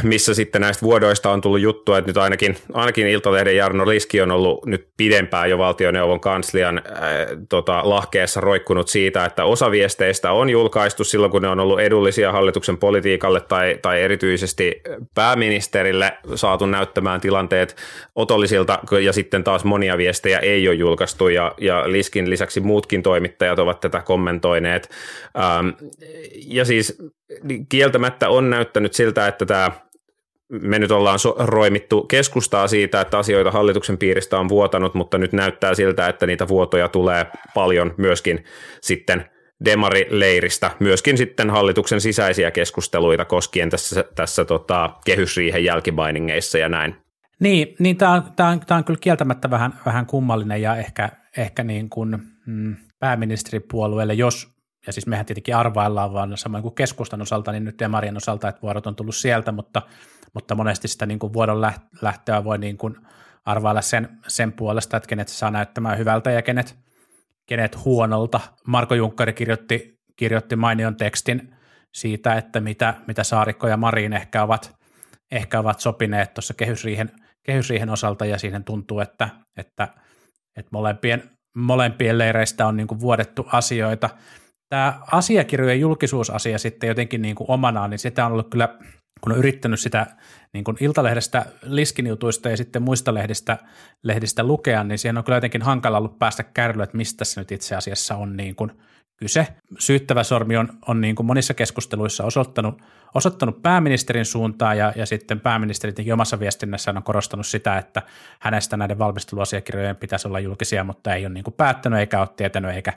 missä 0.03 0.35
sitten 0.35 0.61
näistä 0.61 0.83
vuodoista 0.83 1.31
on 1.31 1.41
tullut 1.41 1.61
juttua, 1.61 1.99
että 1.99 2.09
nyt 2.09 2.17
ainakin, 2.17 2.57
ainakin 2.73 3.07
Iltalehden 3.07 3.57
Jarno 3.57 3.87
Liski 3.87 4.21
on 4.21 4.31
ollut 4.31 4.67
nyt 4.67 4.89
pidempään 4.97 5.51
jo 5.51 5.59
valtioneuvon 5.59 6.21
kanslian 6.21 6.79
äh, 6.79 6.85
tota, 7.49 7.81
lahkeessa 7.85 8.41
roikkunut 8.41 8.89
siitä, 8.89 9.25
että 9.25 9.45
osa 9.45 9.71
viesteistä 9.71 10.33
on 10.33 10.51
julkaistu 10.51 11.05
silloin, 11.05 11.33
kun 11.33 11.43
ne 11.43 11.49
on 11.49 11.61
ollut 11.61 11.81
edullisia 11.81 12.33
hallituksen 12.33 12.79
politiikalle 12.79 13.41
tai, 13.41 13.79
tai 13.83 14.03
erityisesti 14.03 14.83
pääministerille 15.15 16.13
saatu 16.35 16.67
näyttämään 16.67 17.21
tilanteet 17.21 17.77
otollisilta 18.15 18.79
ja 19.03 19.13
sitten 19.13 19.45
taas 19.45 19.65
monia 19.65 19.99
viestejä 19.99 20.39
ei 20.39 20.69
ole 20.69 20.77
julkaistu 20.77 21.29
ja, 21.29 21.55
ja 21.61 21.93
Liskin 21.93 22.31
lisäksi 22.31 22.61
muutkin 22.61 23.03
toimittajat 23.03 23.59
ovat 23.59 23.81
tätä 23.81 24.01
kommentoineet. 24.01 24.91
Ähm, 25.39 25.69
ja 26.47 26.65
siis 26.65 26.99
kieltämättä 27.69 28.29
on 28.29 28.51
näyttänyt 28.51 28.93
siltä, 28.93 29.29
että 29.29 29.47
tämä 29.47 29.71
me 30.61 30.79
nyt 30.79 30.91
ollaan 30.91 31.19
so- 31.19 31.37
roimittu 31.39 32.03
keskustaa 32.03 32.69
siitä, 32.69 33.01
että 33.01 33.19
asioita 33.19 33.51
hallituksen 33.51 33.99
piiristä 33.99 34.39
on 34.39 34.49
vuotanut, 34.49 34.95
mutta 34.95 35.19
nyt 35.19 35.33
näyttää 35.33 35.75
siltä, 35.75 36.09
että 36.09 36.27
niitä 36.27 36.49
vuotoja 36.49 36.89
tulee 36.89 37.27
paljon 37.55 37.95
myöskin 37.97 38.45
sitten 38.81 39.25
demarileiristä, 39.65 40.71
myöskin 40.79 41.19
sitten 41.19 41.51
hallituksen 41.51 42.01
sisäisiä 42.01 42.51
keskusteluita 42.51 43.25
koskien 43.25 43.71
tässä, 43.71 44.05
tässä 44.15 44.45
tota, 44.45 44.91
kehysriihen 45.05 45.65
jälkimainingeissa 45.65 46.59
ja 46.59 46.69
näin. 46.69 46.97
Niin, 47.41 47.75
niin 47.79 47.97
tämä 47.97 48.13
on, 48.13 48.23
tää 48.37 48.49
on, 48.49 48.61
tää 48.61 48.77
on 48.77 48.85
kyllä 48.85 48.99
kieltämättä 49.01 49.51
vähän, 49.51 49.73
vähän 49.87 50.07
kummallinen 50.07 50.63
ja 50.63 50.77
ehkä, 50.77 51.09
ehkä 51.37 51.65
niin 51.65 51.89
kuin, 51.91 52.19
mm, 52.47 52.77
pääministeripuolueelle, 53.01 54.15
jos 54.15 54.52
ja 54.87 54.93
siis 54.93 55.07
mehän 55.07 55.27
tietenkin 55.27 55.57
arvaillaan 55.57 56.13
vaan 56.13 56.37
samoin 56.37 56.63
kuin 56.63 56.75
keskustan 56.75 57.23
osalta, 57.23 57.53
niin 57.53 57.65
nyt 57.65 57.79
Demarien 57.79 58.17
osalta, 58.17 58.49
että 58.49 58.63
vuorot 58.63 58.87
on 58.87 58.97
tullut 58.97 59.17
sieltä, 59.17 59.53
mutta, 59.53 59.83
mutta 60.35 60.55
monesti 60.55 60.89
sitä 60.89 61.07
niin 61.07 61.19
kuin 61.19 61.33
vuodon 61.33 61.61
lähtöä 62.03 62.45
voi 62.45 62.59
niin 62.59 62.77
kuin 62.77 62.97
arvailla 63.45 63.83
sen, 63.83 64.19
sen 64.29 64.53
puolesta, 64.53 64.97
että 64.97 65.07
kenet 65.07 65.29
se 65.29 65.35
saa 65.35 65.51
näyttämään 65.51 65.99
hyvältä 65.99 66.31
ja 66.31 66.43
kenet, 66.43 66.77
kenet 67.47 67.85
huonolta. 67.85 68.41
Marko 68.67 68.95
Junkkari 68.95 69.33
kirjoitti, 69.33 69.99
kirjoitti 70.17 70.57
mainion 70.57 70.97
tekstin 70.97 71.55
siitä, 71.93 72.35
että 72.35 72.61
mitä, 72.61 72.95
mitä 73.07 73.25
Saarikko 73.25 73.69
ja 73.69 73.77
Marin 73.77 74.13
ehkä 74.13 74.43
ovat, 74.43 74.77
ehkä 75.31 75.59
ovat 75.59 75.81
sopineet 75.81 76.35
tuossa 76.35 76.55
kehysriihen, 76.55 77.11
kehysriihen 77.43 77.91
osalta 77.91 78.25
ja 78.25 78.39
siihen 78.39 78.65
tuntuu, 78.65 79.01
että, 79.01 79.29
että, 79.57 79.89
että 80.57 80.69
molempien, 80.73 81.31
molempien 81.57 82.19
leireistä 82.19 82.67
on 82.67 82.77
niin 82.77 82.87
kuin 82.87 83.01
vuodettu 83.01 83.47
asioita– 83.53 84.11
tämä 84.73 85.01
asiakirjojen 85.13 85.81
julkisuusasia 85.81 86.59
sitten 86.59 86.89
jotenkin 86.89 87.23
niin 87.23 87.35
kuin 87.35 87.51
omanaan, 87.51 87.91
niin 87.91 87.99
sitä 87.99 88.27
on 88.27 88.33
ollut 88.33 88.51
kyllä, 88.51 88.69
kun 89.21 89.33
on 89.33 89.39
yrittänyt 89.39 89.81
sitä 89.81 90.07
niin 90.53 90.65
kuin 90.65 90.77
Iltalehdestä, 90.81 91.47
Liskiniutuista 91.63 92.49
ja 92.49 92.57
sitten 92.57 92.83
muista 92.83 93.15
lehdistä, 93.15 93.59
lehdistä 94.03 94.45
lukea, 94.45 94.85
niin 94.85 94.99
siihen 94.99 95.19
on 95.19 95.25
kyllä 95.25 95.37
jotenkin 95.37 95.63
hankala 95.63 95.99
ollut 95.99 96.19
päästä 96.19 96.43
kärrylle, 96.43 96.85
että 96.85 96.97
mistä 96.97 97.25
se 97.25 97.41
nyt 97.41 97.53
itse 97.53 97.77
asiassa 97.77 98.17
on 98.17 98.37
niin 98.37 98.57
kuin 98.57 98.73
kyse. 99.23 99.47
Syyttävä 99.79 100.23
sormi 100.23 100.57
on, 100.57 100.69
on 100.89 101.01
niin 101.01 101.15
kuin 101.15 101.27
monissa 101.27 101.55
keskusteluissa 101.55 102.25
osoittanut, 102.25 102.83
osoittanut 103.15 103.63
pääministerin 103.63 104.25
suuntaan 104.25 104.79
ja, 104.79 104.93
ja 104.97 105.07
sitten 105.07 105.41
pääministeri 105.41 106.13
omassa 106.13 106.41
viestinnässään 106.41 106.97
on 106.97 107.03
korostanut 107.03 107.47
sitä, 107.47 107.79
että 107.79 108.03
hänestä 108.39 108.77
näiden 108.77 108.99
valmisteluasiakirjojen 108.99 109.97
pitäisi 109.97 110.29
olla 110.29 110.41
julkisia, 110.41 110.85
mutta 110.85 111.15
ei 111.15 111.27
ole 111.27 111.35
niin 111.35 111.45
kuin 111.45 111.55
päättänyt 111.55 111.99
eikä 111.99 112.21
ole 112.21 112.29
tietänyt 112.37 112.75
eikä, 112.75 112.93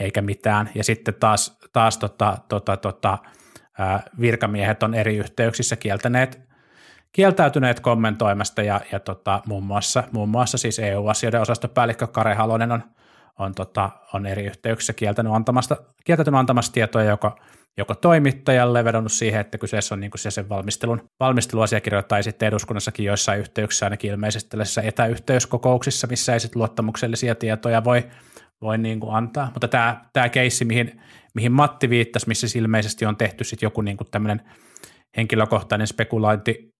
eikä 0.00 0.22
mitään. 0.22 0.70
Ja 0.74 0.84
sitten 0.84 1.14
taas, 1.14 1.58
taas 1.72 1.98
tota, 1.98 2.38
tota, 2.48 2.76
tota, 2.76 3.18
virkamiehet 4.20 4.82
on 4.82 4.94
eri 4.94 5.16
yhteyksissä 5.16 5.76
kieltäneet 5.76 6.46
kieltäytyneet 7.12 7.80
kommentoimasta 7.80 8.62
ja, 8.62 8.80
ja 8.92 9.00
tota, 9.00 9.42
muun, 9.46 9.64
muassa, 9.64 10.04
muun 10.12 10.28
muassa 10.28 10.58
siis 10.58 10.78
EU-asioiden 10.78 11.40
osastopäällikkö 11.40 12.06
Kare 12.06 12.34
Halonen 12.34 12.72
on, 12.72 12.82
on, 13.38 13.54
tota, 13.54 13.90
on 14.14 14.26
eri 14.26 14.46
yhteyksissä 14.46 14.92
kieltänyt 14.92 15.32
antamasta, 15.32 15.76
kieltäytynyt 16.04 16.38
antamasta 16.38 16.72
tietoja 16.72 17.10
joko, 17.10 17.38
joko 17.76 17.94
toimittajalle, 17.94 18.84
vedonnut 18.84 19.12
siihen, 19.12 19.40
että 19.40 19.58
kyseessä 19.58 19.94
on 19.94 20.00
niin 20.00 20.10
kuin 20.10 20.32
sen 20.32 20.48
valmistelun, 20.48 21.10
valmisteluasiakirjoja 21.20 22.02
tai 22.02 22.22
sitten 22.22 22.48
eduskunnassakin 22.48 23.06
joissain 23.06 23.40
yhteyksissä, 23.40 23.86
ainakin 23.86 24.10
ilmeisesti 24.10 24.50
tällaisissa 24.50 24.82
etäyhteyskokouksissa, 24.82 26.06
missä 26.06 26.32
ei 26.32 26.40
sitten 26.40 26.60
luottamuksellisia 26.60 27.34
tietoja 27.34 27.84
voi, 27.84 28.04
voi 28.60 28.78
niin 28.78 29.00
kuin 29.00 29.14
antaa. 29.14 29.50
Mutta 29.54 29.68
tämä, 29.68 30.04
tämä 30.12 30.28
keissi, 30.28 30.64
mihin, 30.64 31.00
mihin 31.34 31.52
Matti 31.52 31.90
viittasi, 31.90 32.28
missä 32.28 32.58
ilmeisesti 32.58 33.06
on 33.06 33.16
tehty 33.16 33.44
sitten 33.44 33.66
joku 33.66 33.80
niin 33.80 33.96
kuin 33.96 34.08
tämmöinen 34.10 34.42
henkilökohtainen 35.16 35.86
spekulointi 35.86 36.70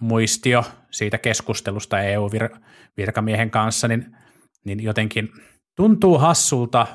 muistio 0.00 0.64
siitä 0.90 1.18
keskustelusta 1.18 2.00
EU-virkamiehen 2.00 3.50
kanssa, 3.50 3.88
niin, 3.88 4.16
niin 4.64 4.82
jotenkin– 4.82 5.28
tuntuu 5.76 6.18
hassulta 6.18 6.86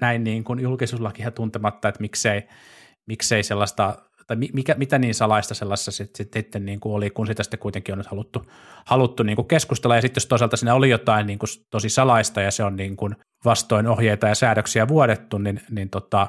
näin 0.00 0.24
niin 0.24 0.44
kuin 0.44 0.60
julkisuuslakia 0.60 1.30
tuntematta, 1.30 1.88
että 1.88 2.00
miksei, 2.00 2.42
miksei 3.06 3.42
sellaista, 3.42 3.94
tai 4.26 4.36
mikä, 4.36 4.74
mitä 4.74 4.98
niin 4.98 5.14
salaista 5.14 5.54
sellaisessa 5.54 5.90
sitten, 5.90 6.26
sitten 6.32 6.64
niin 6.64 6.80
kuin 6.80 6.94
oli, 6.94 7.10
kun 7.10 7.26
sitä 7.26 7.42
sitten 7.42 7.60
kuitenkin 7.60 7.92
on 7.92 7.98
nyt 7.98 8.06
haluttu, 8.06 8.46
haluttu 8.84 9.22
niin 9.22 9.36
kuin 9.36 9.48
keskustella, 9.48 9.94
ja 9.94 10.02
sitten 10.02 10.20
jos 10.20 10.26
toisaalta 10.26 10.56
siinä 10.56 10.74
oli 10.74 10.90
jotain 10.90 11.26
niin 11.26 11.38
kuin 11.38 11.48
tosi 11.70 11.88
salaista, 11.88 12.40
ja 12.40 12.50
se 12.50 12.64
on 12.64 12.76
niin 12.76 12.96
kuin 12.96 13.16
vastoin 13.44 13.86
ohjeita 13.86 14.28
ja 14.28 14.34
säädöksiä 14.34 14.88
vuodettu, 14.88 15.38
niin, 15.38 15.60
niin 15.70 15.90
tota, 15.90 16.26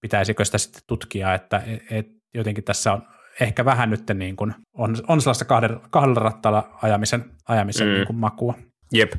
pitäisikö 0.00 0.44
sitä 0.44 0.58
sitten 0.58 0.82
tutkia, 0.86 1.34
että 1.34 1.62
et, 1.90 2.06
jotenkin 2.34 2.64
tässä 2.64 2.92
on 2.92 3.02
ehkä 3.40 3.64
vähän 3.64 3.90
nyt 3.90 4.02
niin 4.14 4.36
kuin, 4.36 4.54
on, 4.78 4.96
on 5.08 5.20
sellaista 5.20 5.44
kahden, 5.44 5.80
kahdella 5.90 6.20
rattaalla 6.20 6.78
ajamisen, 6.82 7.24
ajamisen 7.48 7.86
mm. 7.86 7.92
niin 7.94 8.06
kuin 8.06 8.16
makua. 8.16 8.54
Jep. 8.92 9.12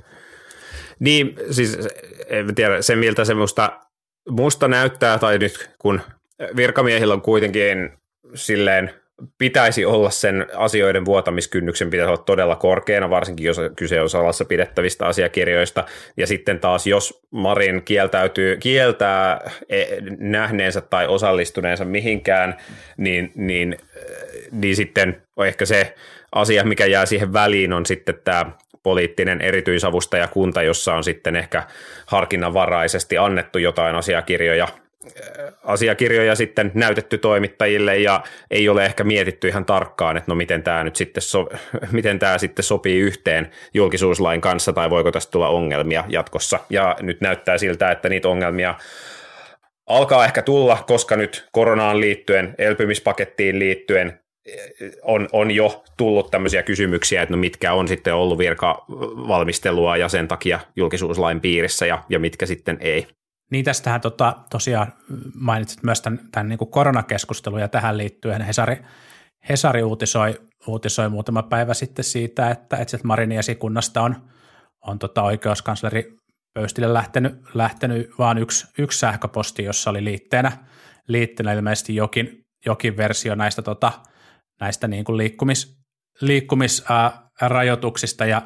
Niin, 1.04 1.36
siis 1.52 1.78
en 2.28 2.56
tiedä, 2.56 2.82
se 2.82 2.96
miltä 2.96 3.26
se 3.26 3.34
musta, 3.34 3.80
musta 4.30 4.68
näyttää, 4.68 5.20
tai 5.20 5.38
nyt 5.38 5.70
kun 5.80 6.02
virkamiehillä 6.56 7.14
on 7.14 7.22
kuitenkin 7.22 7.92
silleen 8.36 8.94
pitäisi 9.38 9.86
olla 9.86 10.10
sen 10.10 10.48
asioiden 10.56 11.06
vuotamiskynnyksen 11.06 11.90
pitäisi 11.90 12.08
olla 12.08 12.24
todella 12.24 12.56
korkeana, 12.56 13.10
varsinkin 13.10 13.46
jos 13.46 13.58
kyse 13.76 14.02
on 14.02 14.10
salassa 14.10 14.46
pidettävistä 14.46 15.06
asiakirjoista. 15.06 15.84
Ja 16.18 16.28
sitten 16.28 16.60
taas, 16.60 16.88
jos 16.88 17.22
Marin 17.32 17.82
kieltäytyy, 17.86 18.58
kieltää 18.58 19.52
e, 19.70 19.86
nähneensä 20.18 20.82
tai 20.82 21.08
osallistuneensa 21.08 21.86
mihinkään, 21.86 22.58
niin, 22.98 23.32
niin, 23.36 23.78
niin 24.52 24.76
sitten 24.76 25.22
ehkä 25.46 25.66
se 25.66 25.96
asia, 26.32 26.64
mikä 26.64 26.86
jää 26.86 27.06
siihen 27.06 27.34
väliin, 27.34 27.74
on 27.74 27.86
sitten 27.86 28.16
tämä 28.24 28.52
poliittinen 28.84 29.42
erityisavustajakunta, 29.42 30.62
jossa 30.62 30.94
on 30.94 31.04
sitten 31.04 31.36
ehkä 31.36 31.64
harkinnanvaraisesti 32.06 33.18
annettu 33.18 33.58
jotain 33.58 33.96
asiakirjoja 33.96 34.68
asiakirjoja 35.64 36.36
sitten 36.36 36.72
näytetty 36.74 37.18
toimittajille 37.18 37.98
ja 37.98 38.24
ei 38.52 38.70
ole 38.70 38.86
ehkä 38.86 39.04
mietitty 39.04 39.48
ihan 39.48 39.66
tarkkaan, 39.66 40.18
että 40.18 40.32
no 40.32 40.36
miten 40.36 40.64
tämä 40.64 40.84
nyt 40.84 40.96
sitten, 40.96 41.24
so, 41.24 41.50
miten 41.92 42.20
tämä 42.20 42.38
sitten 42.38 42.64
sopii 42.64 43.00
yhteen 43.00 43.52
julkisuuslain 43.74 44.42
kanssa 44.42 44.74
tai 44.74 44.90
voiko 44.90 45.12
tästä 45.12 45.32
tulla 45.32 45.48
ongelmia 45.48 46.04
jatkossa. 46.08 46.60
Ja 46.70 46.96
nyt 47.02 47.22
näyttää 47.22 47.58
siltä, 47.58 47.92
että 47.92 48.10
niitä 48.10 48.30
ongelmia 48.30 48.76
alkaa 49.88 50.26
ehkä 50.26 50.42
tulla, 50.42 50.84
koska 50.88 51.16
nyt 51.16 51.48
koronaan 51.52 52.00
liittyen, 52.00 52.56
elpymispakettiin 52.58 53.60
liittyen 53.60 54.23
on, 55.02 55.30
on 55.32 55.52
jo 55.52 55.84
tullut 55.98 56.32
tämmöisiä 56.32 56.64
kysymyksiä, 56.64 57.22
että 57.22 57.36
no 57.36 57.38
mitkä 57.38 57.74
on 57.74 57.88
sitten 57.88 58.16
ollut 58.16 58.38
virkavalmistelua 58.38 59.98
ja 59.98 60.10
sen 60.10 60.28
takia 60.28 60.60
julkisuuslain 60.76 61.42
piirissä 61.42 61.86
ja, 61.86 62.04
ja 62.10 62.20
mitkä 62.20 62.46
sitten 62.46 62.78
ei. 62.82 63.08
Niin 63.52 63.66
tästähän 63.66 64.02
tota, 64.02 64.36
tosiaan 64.50 64.94
mainitsit 65.34 65.84
myös 65.84 66.02
tämän, 66.02 66.20
tämän 66.32 66.50
niin 66.50 66.60
koronakeskustelun 66.70 67.60
ja 67.60 67.68
tähän 67.68 67.98
liittyen 67.98 68.42
Hesari, 68.42 68.78
Hesari 69.50 69.84
uutisoi, 69.84 70.42
uutisoi 70.68 71.10
muutama 71.10 71.44
päivä 71.44 71.74
sitten 71.74 72.06
siitä, 72.06 72.50
että, 72.50 72.78
että 72.78 72.98
Marinin 73.04 73.40
esikunnasta 73.40 74.02
on, 74.02 74.16
on 74.88 75.00
tota 75.00 75.24
oikeuskansleri 75.24 76.14
Pöystille 76.54 76.94
lähtenyt, 76.94 77.34
lähtenyt 77.54 78.10
vain 78.20 78.38
yksi, 78.38 78.68
yksi 78.80 79.00
sähköposti, 79.00 79.64
jossa 79.64 79.90
oli 79.90 80.04
liitteenä, 80.04 80.52
liitteenä 81.08 81.54
ilmeisesti 81.54 81.96
jokin, 81.96 82.44
jokin 82.66 82.98
versio 82.98 83.36
näistä, 83.36 83.62
tota, 83.62 83.92
näistä 84.60 84.88
niin 84.88 85.06
kuin 85.06 85.18
liikkumis, 85.18 85.78
liikkumisrajoituksista 86.22 88.26
ja 88.26 88.42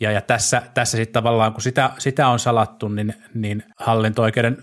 ja, 0.00 0.12
ja 0.12 0.20
tässä, 0.20 0.62
tässä 0.74 0.96
sitten 0.96 1.12
tavallaan, 1.12 1.52
kun 1.52 1.62
sitä, 1.62 1.90
sitä 1.98 2.28
on 2.28 2.38
salattu, 2.38 2.88
niin, 2.88 3.14
niin 3.34 3.62
hallinto-oikeuden 3.76 4.62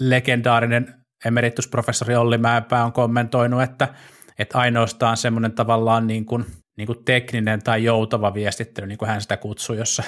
legendaarinen 0.00 0.94
emeritusprofessori 1.24 2.16
Olli 2.16 2.38
Mäenpää 2.38 2.84
on 2.84 2.92
kommentoinut, 2.92 3.62
että, 3.62 3.88
että 4.38 4.58
ainoastaan 4.58 5.16
semmoinen 5.16 5.52
tavallaan 5.52 6.06
niin 6.06 6.26
kuin, 6.26 6.44
niin 6.76 6.86
kuin 6.86 7.04
tekninen 7.04 7.62
tai 7.62 7.84
joutava 7.84 8.34
viestittely, 8.34 8.86
niin 8.86 8.98
kuin 8.98 9.08
hän 9.08 9.20
sitä 9.20 9.36
kutsuu, 9.36 9.76
jossa, 9.76 10.02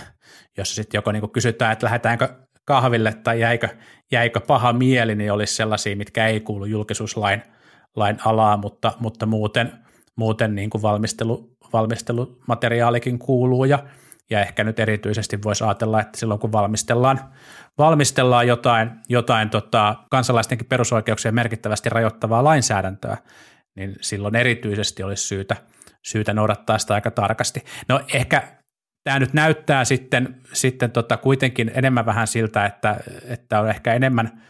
jossa 0.59 0.75
sitten 0.75 0.99
joko 0.99 1.13
niin 1.13 1.21
kuin 1.21 1.33
kysytään, 1.33 1.73
että 1.73 1.85
lähdetäänkö 1.85 2.29
kahville 2.65 3.13
tai 3.13 3.41
jäikö, 3.41 3.69
jäikö 4.13 4.41
paha 4.41 4.73
mieli, 4.73 5.15
niin 5.15 5.33
olisi 5.33 5.55
sellaisia, 5.55 5.97
mitkä 5.97 6.27
ei 6.27 6.41
kuulu 6.41 6.65
julkisuuslain 6.65 7.43
lain 7.97 8.19
alaa, 8.25 8.57
mutta, 8.57 8.93
mutta 9.01 9.27
muuten, 9.27 9.73
muuten 10.17 10.55
niin 10.55 10.71
kuin 10.71 10.83
valmistelu, 10.83 11.57
valmistelumateriaalikin 11.73 13.19
kuuluu 13.19 13.65
ja, 13.65 13.79
ja 14.31 14.41
ehkä 14.41 14.65
nyt 14.65 14.81
erityisesti 14.81 15.43
voisi 15.43 15.65
ajatella, 15.65 16.01
että 16.01 16.19
silloin 16.19 16.41
kun 16.41 16.53
valmistellaan, 16.53 17.21
valmistellaan 17.79 18.47
jotain, 18.47 18.91
jotain 19.09 19.51
tota, 19.51 19.95
kansalaistenkin 20.11 20.67
perusoikeuksia 20.67 21.33
merkittävästi 21.33 21.89
rajoittavaa 21.89 22.45
lainsäädäntöä, 22.45 23.17
niin 23.77 23.97
silloin 24.01 24.37
erityisesti 24.37 25.03
olisi 25.03 25.27
syytä, 25.27 25.57
syytä 26.03 26.35
noudattaa 26.35 26.79
sitä 26.79 26.95
aika 26.95 27.11
tarkasti. 27.11 27.65
No 27.89 28.01
ehkä 28.15 28.43
tämä 29.05 29.19
nyt 29.19 29.33
näyttää 29.33 29.85
sitten, 29.85 30.41
sitten 30.53 30.91
tota 30.91 31.17
kuitenkin 31.17 31.71
enemmän 31.75 32.07
vähän 32.07 32.27
siltä, 32.27 32.67
että, 32.67 32.97
että 33.29 33.61
on 33.61 33.71
ehkä 33.71 33.95
enemmän 33.95 34.43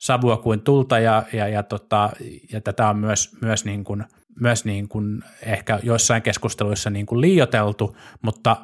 savua 0.00 0.36
kuin 0.36 0.60
tulta 0.60 0.98
ja, 0.98 1.22
ja, 1.32 1.48
ja, 1.48 1.62
tota, 1.62 2.10
ja 2.52 2.60
tätä 2.60 2.88
on 2.88 2.98
myös, 2.98 3.36
myös, 3.42 3.64
niin 3.64 3.84
kuin, 3.84 4.04
myös 4.40 4.64
niin 4.64 4.88
kuin 4.88 5.22
ehkä 5.42 5.78
joissain 5.82 6.22
keskusteluissa 6.22 6.90
niin 6.90 7.06
kuin 7.06 7.20
liioteltu, 7.20 7.96
mutta 8.22 8.56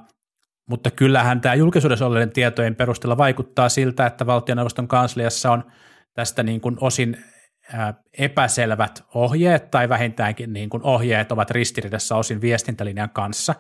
mutta 0.71 0.90
kyllähän 0.90 1.40
tämä 1.40 1.55
julkisuudessa 1.55 2.07
olleiden 2.07 2.33
tietojen 2.33 2.75
perusteella 2.75 3.16
vaikuttaa 3.16 3.69
siltä, 3.69 4.07
että 4.07 4.27
valtioneuvoston 4.27 4.88
kansliassa 4.88 5.53
on 5.53 5.64
tästä 6.14 6.43
niin 6.43 6.61
kuin 6.61 6.77
osin 6.81 7.16
epäselvät 8.19 9.05
ohjeet 9.14 9.71
tai 9.71 9.88
vähintäänkin 9.88 10.53
niin 10.53 10.71
kuin 10.71 10.83
ohjeet 10.83 11.33
ovat 11.33 11.51
ristiriidassa 11.51 12.16
osin 12.16 12.40
viestintälinjan 12.40 13.11
kanssa. 13.11 13.55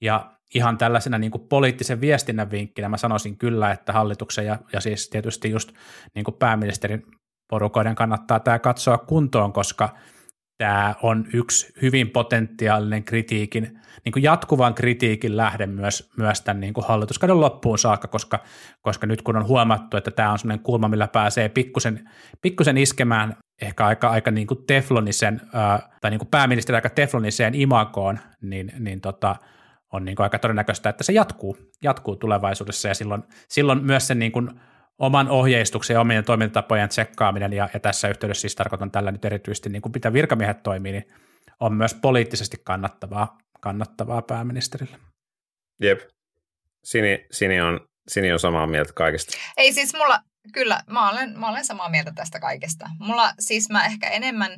Ja 0.00 0.31
ihan 0.54 0.78
tällaisena 0.78 1.18
niin 1.18 1.30
kuin 1.30 1.48
poliittisen 1.48 2.00
viestinnän 2.00 2.50
vinkkinä 2.50 2.88
mä 2.88 2.96
sanoisin 2.96 3.38
kyllä, 3.38 3.70
että 3.70 3.92
hallituksen 3.92 4.46
ja, 4.46 4.58
ja 4.72 4.80
siis 4.80 5.08
tietysti 5.08 5.50
just 5.50 5.72
niin 6.14 6.24
kuin 6.24 6.34
pääministerin 6.34 7.06
porukoiden 7.50 7.94
kannattaa 7.94 8.40
tämä 8.40 8.58
katsoa 8.58 8.98
kuntoon, 8.98 9.52
koska– 9.52 9.88
tämä 10.62 10.94
on 11.02 11.26
yksi 11.32 11.72
hyvin 11.82 12.10
potentiaalinen 12.10 13.04
kritiikin, 13.04 13.80
niin 14.04 14.12
kuin 14.12 14.22
jatkuvan 14.22 14.74
kritiikin 14.74 15.36
lähde 15.36 15.66
myös, 15.66 16.10
myös 16.16 16.40
tämän 16.40 16.60
niin 16.60 16.74
kuin 16.74 16.86
hallituskauden 16.86 17.40
loppuun 17.40 17.78
saakka, 17.78 18.08
koska, 18.08 18.38
koska 18.82 19.06
nyt 19.06 19.22
kun 19.22 19.36
on 19.36 19.48
huomattu, 19.48 19.96
että 19.96 20.10
tämä 20.10 20.32
on 20.32 20.38
sellainen 20.38 20.64
kulma, 20.64 20.88
millä 20.88 21.08
pääsee 21.08 21.48
pikkusen, 21.48 22.10
pikkusen 22.42 22.78
iskemään 22.78 23.36
ehkä 23.62 23.86
aika, 23.86 24.08
aika 24.08 24.30
niin 24.30 24.46
kuin 24.46 24.66
teflonisen, 24.66 25.40
tai 26.00 26.10
niin 26.10 26.18
kuin 26.18 26.30
pääministeri 26.30 26.76
aika 26.76 26.90
tefloniseen 26.90 27.54
imakoon, 27.54 28.18
niin, 28.42 28.72
niin 28.78 29.00
tota, 29.00 29.36
on 29.92 30.04
niin 30.04 30.16
kuin 30.16 30.24
aika 30.24 30.38
todennäköistä, 30.38 30.88
että 30.88 31.04
se 31.04 31.12
jatkuu, 31.12 31.58
jatkuu 31.82 32.16
tulevaisuudessa, 32.16 32.88
ja 32.88 32.94
silloin, 32.94 33.22
silloin 33.48 33.84
myös 33.84 34.06
sen 34.06 34.18
niin 34.18 34.32
kuin 34.32 34.50
oman 34.98 35.30
ohjeistuksen 35.30 35.94
ja 35.94 36.00
omien 36.00 36.24
toimintatapojen 36.24 36.88
tsekkaaminen, 36.88 37.52
ja, 37.52 37.68
ja 37.74 37.80
tässä 37.80 38.08
yhteydessä 38.08 38.40
siis 38.40 38.54
tarkoitan 38.54 38.90
tällä 38.90 39.12
nyt 39.12 39.24
erityisesti, 39.24 39.68
niin 39.70 39.82
kuin 39.82 39.92
mitä 39.94 40.12
virkamiehet 40.12 40.62
toimii, 40.62 40.92
niin 40.92 41.12
on 41.60 41.74
myös 41.74 41.94
poliittisesti 41.94 42.56
kannattavaa, 42.64 43.38
kannattavaa 43.60 44.22
pääministerille. 44.22 44.96
Jep. 45.80 46.00
Sini, 46.84 47.26
Sini, 47.30 47.60
on, 47.60 47.80
Sini 48.08 48.32
on 48.32 48.38
samaa 48.38 48.66
mieltä 48.66 48.92
kaikesta. 48.92 49.38
Ei 49.56 49.72
siis 49.72 49.94
mulla, 49.94 50.18
kyllä, 50.52 50.82
mä 50.86 51.10
olen, 51.10 51.38
mä 51.38 51.48
olen 51.48 51.64
samaa 51.64 51.88
mieltä 51.88 52.12
tästä 52.12 52.40
kaikesta. 52.40 52.90
Mulla 52.98 53.32
siis 53.40 53.70
mä 53.70 53.84
ehkä 53.86 54.08
enemmän, 54.08 54.50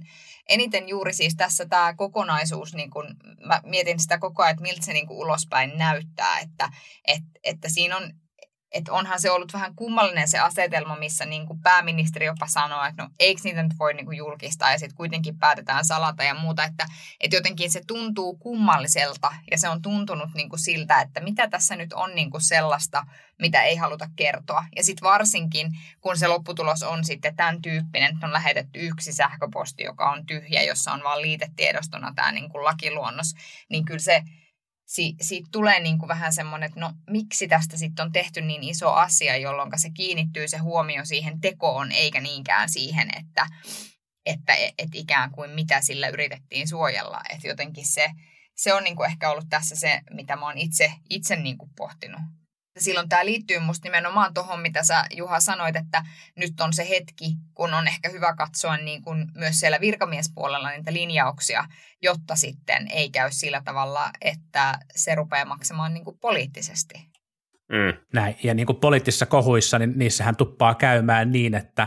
eniten 0.48 0.88
juuri 0.88 1.12
siis 1.12 1.36
tässä 1.36 1.66
tämä 1.66 1.94
kokonaisuus, 1.94 2.74
niin 2.74 2.90
kun 2.90 3.16
mä 3.46 3.60
mietin 3.64 4.00
sitä 4.00 4.18
koko 4.18 4.42
ajan, 4.42 4.50
että 4.50 4.62
miltä 4.62 4.84
se 4.84 4.92
niin 4.92 5.10
ulospäin 5.10 5.78
näyttää, 5.78 6.38
että, 6.38 6.68
että, 7.04 7.30
että 7.44 7.68
siinä 7.68 7.96
on 7.96 8.12
että 8.74 8.92
onhan 8.92 9.20
se 9.20 9.30
ollut 9.30 9.52
vähän 9.52 9.74
kummallinen 9.74 10.28
se 10.28 10.38
asetelma, 10.38 10.96
missä 10.96 11.24
niin 11.24 11.46
kuin 11.46 11.60
pääministeri 11.60 12.26
jopa 12.26 12.46
sanoo, 12.46 12.84
että 12.84 13.02
no 13.02 13.08
eikö 13.18 13.40
niitä 13.44 13.62
nyt 13.62 13.78
voi 13.78 13.94
niin 13.94 14.06
kuin 14.06 14.18
julkistaa 14.18 14.72
ja 14.72 14.78
sitten 14.78 14.96
kuitenkin 14.96 15.38
päätetään 15.38 15.84
salata 15.84 16.24
ja 16.24 16.34
muuta, 16.34 16.64
että, 16.64 16.86
että 17.20 17.36
jotenkin 17.36 17.70
se 17.70 17.80
tuntuu 17.86 18.36
kummalliselta 18.36 19.34
ja 19.50 19.58
se 19.58 19.68
on 19.68 19.82
tuntunut 19.82 20.34
niin 20.34 20.48
kuin 20.48 20.60
siltä, 20.60 21.00
että 21.00 21.20
mitä 21.20 21.48
tässä 21.48 21.76
nyt 21.76 21.92
on 21.92 22.14
niin 22.14 22.30
kuin 22.30 22.40
sellaista, 22.40 23.06
mitä 23.38 23.62
ei 23.62 23.76
haluta 23.76 24.08
kertoa. 24.16 24.64
Ja 24.76 24.84
sitten 24.84 25.08
varsinkin, 25.08 25.66
kun 26.00 26.18
se 26.18 26.28
lopputulos 26.28 26.82
on 26.82 27.04
sitten 27.04 27.36
tämän 27.36 27.62
tyyppinen, 27.62 28.14
että 28.14 28.26
on 28.26 28.32
lähetetty 28.32 28.80
yksi 28.80 29.12
sähköposti, 29.12 29.82
joka 29.82 30.10
on 30.10 30.26
tyhjä, 30.26 30.62
jossa 30.62 30.92
on 30.92 31.02
vaan 31.02 31.22
liitetiedostona 31.22 32.12
tämä 32.16 32.32
niin 32.32 32.50
kuin 32.50 32.64
lakiluonnos, 32.64 33.34
niin 33.68 33.84
kyllä 33.84 33.98
se 33.98 34.22
si, 34.86 35.14
siitä 35.20 35.48
tulee 35.52 35.80
niin 35.80 35.98
kuin 35.98 36.08
vähän 36.08 36.32
semmoinen, 36.32 36.66
että 36.66 36.80
no 36.80 36.92
miksi 37.10 37.48
tästä 37.48 37.76
sitten 37.76 38.04
on 38.04 38.12
tehty 38.12 38.40
niin 38.40 38.62
iso 38.62 38.92
asia, 38.92 39.36
jolloin 39.36 39.70
se 39.76 39.90
kiinnittyy 39.90 40.48
se 40.48 40.58
huomio 40.58 41.04
siihen 41.04 41.40
tekoon, 41.40 41.92
eikä 41.92 42.20
niinkään 42.20 42.68
siihen, 42.68 43.08
että, 43.18 43.46
että 44.26 44.54
et 44.78 44.94
ikään 44.94 45.30
kuin 45.30 45.50
mitä 45.50 45.80
sillä 45.80 46.08
yritettiin 46.08 46.68
suojella. 46.68 47.20
Että 47.30 47.48
jotenkin 47.48 47.86
se, 47.86 48.10
se 48.54 48.74
on 48.74 48.84
niin 48.84 48.96
kuin 48.96 49.10
ehkä 49.10 49.30
ollut 49.30 49.48
tässä 49.50 49.76
se, 49.76 50.00
mitä 50.10 50.36
mä 50.36 50.46
oon 50.46 50.58
itse, 50.58 50.92
itse 51.10 51.36
niin 51.36 51.58
kuin 51.58 51.70
pohtinut 51.76 52.20
silloin 52.78 53.08
tämä 53.08 53.24
liittyy 53.24 53.58
musta 53.58 53.86
nimenomaan 53.86 54.34
tuohon, 54.34 54.60
mitä 54.60 54.82
sä 54.82 55.04
Juha 55.16 55.40
sanoit, 55.40 55.76
että 55.76 56.04
nyt 56.36 56.60
on 56.60 56.72
se 56.72 56.88
hetki, 56.88 57.34
kun 57.54 57.74
on 57.74 57.88
ehkä 57.88 58.08
hyvä 58.08 58.34
katsoa 58.34 58.76
niin 58.76 59.02
kuin 59.02 59.26
myös 59.34 59.60
siellä 59.60 59.80
virkamiespuolella 59.80 60.70
niitä 60.70 60.92
linjauksia, 60.92 61.64
jotta 62.02 62.36
sitten 62.36 62.88
ei 62.90 63.10
käy 63.10 63.28
sillä 63.32 63.62
tavalla, 63.64 64.10
että 64.20 64.78
se 64.96 65.14
rupeaa 65.14 65.44
maksamaan 65.44 65.94
niin 65.94 66.04
kuin 66.04 66.18
poliittisesti. 66.18 66.94
Mm. 67.68 68.04
Näin, 68.12 68.36
ja 68.42 68.54
niin 68.54 68.66
kuin 68.66 68.80
poliittisissa 68.80 69.26
kohuissa, 69.26 69.78
niin 69.78 69.92
niissähän 69.96 70.36
tuppaa 70.36 70.74
käymään 70.74 71.32
niin, 71.32 71.54
että, 71.54 71.86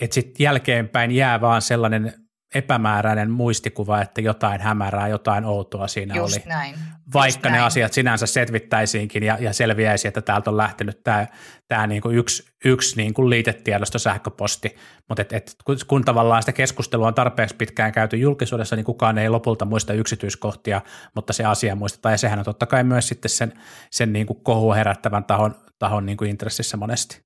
että 0.00 0.14
sitten 0.14 0.44
jälkeenpäin 0.44 1.10
jää 1.10 1.40
vaan 1.40 1.62
sellainen 1.62 2.21
epämääräinen 2.54 3.30
muistikuva, 3.30 4.00
että 4.00 4.20
jotain 4.20 4.60
hämärää, 4.60 5.08
jotain 5.08 5.44
outoa 5.44 5.88
siinä 5.88 6.14
Just 6.14 6.36
oli. 6.36 6.44
Näin. 6.46 6.74
Vaikka 7.12 7.28
Just 7.28 7.42
ne 7.42 7.50
näin. 7.50 7.64
asiat 7.64 7.92
sinänsä 7.92 8.26
setvittäisiinkin 8.26 9.22
ja, 9.22 9.36
ja 9.40 9.52
selviäisi, 9.52 10.08
että 10.08 10.22
täältä 10.22 10.50
on 10.50 10.56
lähtenyt 10.56 11.02
tämä, 11.04 11.26
tämä 11.68 11.86
niin 11.86 12.02
kuin 12.02 12.16
yksi, 12.16 12.44
yksi 12.64 12.96
niin 12.96 13.14
kuin 13.14 13.30
liitetiedosto 13.30 13.98
sähköposti, 13.98 14.76
mutta 15.08 15.22
et, 15.22 15.32
et, 15.32 15.54
kun, 15.64 15.76
kun 15.86 16.04
tavallaan 16.04 16.42
sitä 16.42 16.52
keskustelua 16.52 17.06
on 17.06 17.14
tarpeeksi 17.14 17.56
pitkään 17.56 17.92
käyty 17.92 18.16
julkisuudessa, 18.16 18.76
niin 18.76 18.84
kukaan 18.84 19.18
ei 19.18 19.28
lopulta 19.28 19.64
muista 19.64 19.92
yksityiskohtia, 19.92 20.80
mutta 21.14 21.32
se 21.32 21.44
asia 21.44 21.76
muistetaan 21.76 22.12
ja 22.12 22.18
sehän 22.18 22.38
on 22.38 22.44
totta 22.44 22.66
kai 22.66 22.84
myös 22.84 23.08
sitten 23.08 23.30
sen, 23.30 23.52
sen 23.90 24.12
niin 24.12 24.26
kuin 24.26 24.44
kohua 24.44 24.74
herättävän 24.74 25.24
tahon, 25.24 25.54
tahon 25.78 26.06
niin 26.06 26.16
kuin 26.16 26.30
intressissä 26.30 26.76
monesti. 26.76 27.22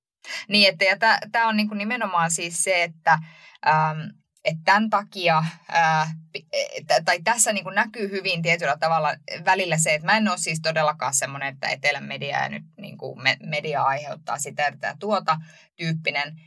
Niin, 0.49 0.69
että 0.69 0.85
ja 0.85 0.97
tämä 1.33 1.49
on 1.49 1.57
niin 1.57 1.69
kuin 1.69 1.79
nimenomaan 1.79 2.31
siis 2.31 2.65
se, 2.65 2.83
että 2.83 3.19
ähm, 3.67 4.01
että 4.47 4.63
tämän 4.65 4.91
takia, 4.91 5.45
ää, 5.69 6.11
tai 7.05 7.21
tässä 7.25 7.53
niin 7.53 7.65
kuin 7.65 7.75
näkyy 7.75 8.11
hyvin 8.11 8.43
tietyllä 8.43 8.77
tavalla 8.77 9.15
välillä 9.45 9.79
se, 9.79 9.95
että 9.95 10.07
mä 10.07 10.17
en 10.17 10.29
ole 10.29 10.39
siis 10.39 10.61
todellakaan 10.61 11.15
semmoinen, 11.15 11.55
että 11.55 11.69
etelän 11.69 12.05
media 12.05 12.43
ja 12.43 12.49
nyt 12.49 12.65
niin 12.79 12.99
kuin 12.99 13.21
media 13.47 13.83
aiheuttaa 13.83 14.39
sitä 14.39 14.73
ja 14.83 14.97
tuota 14.99 15.37
tyyppinen, 15.77 16.41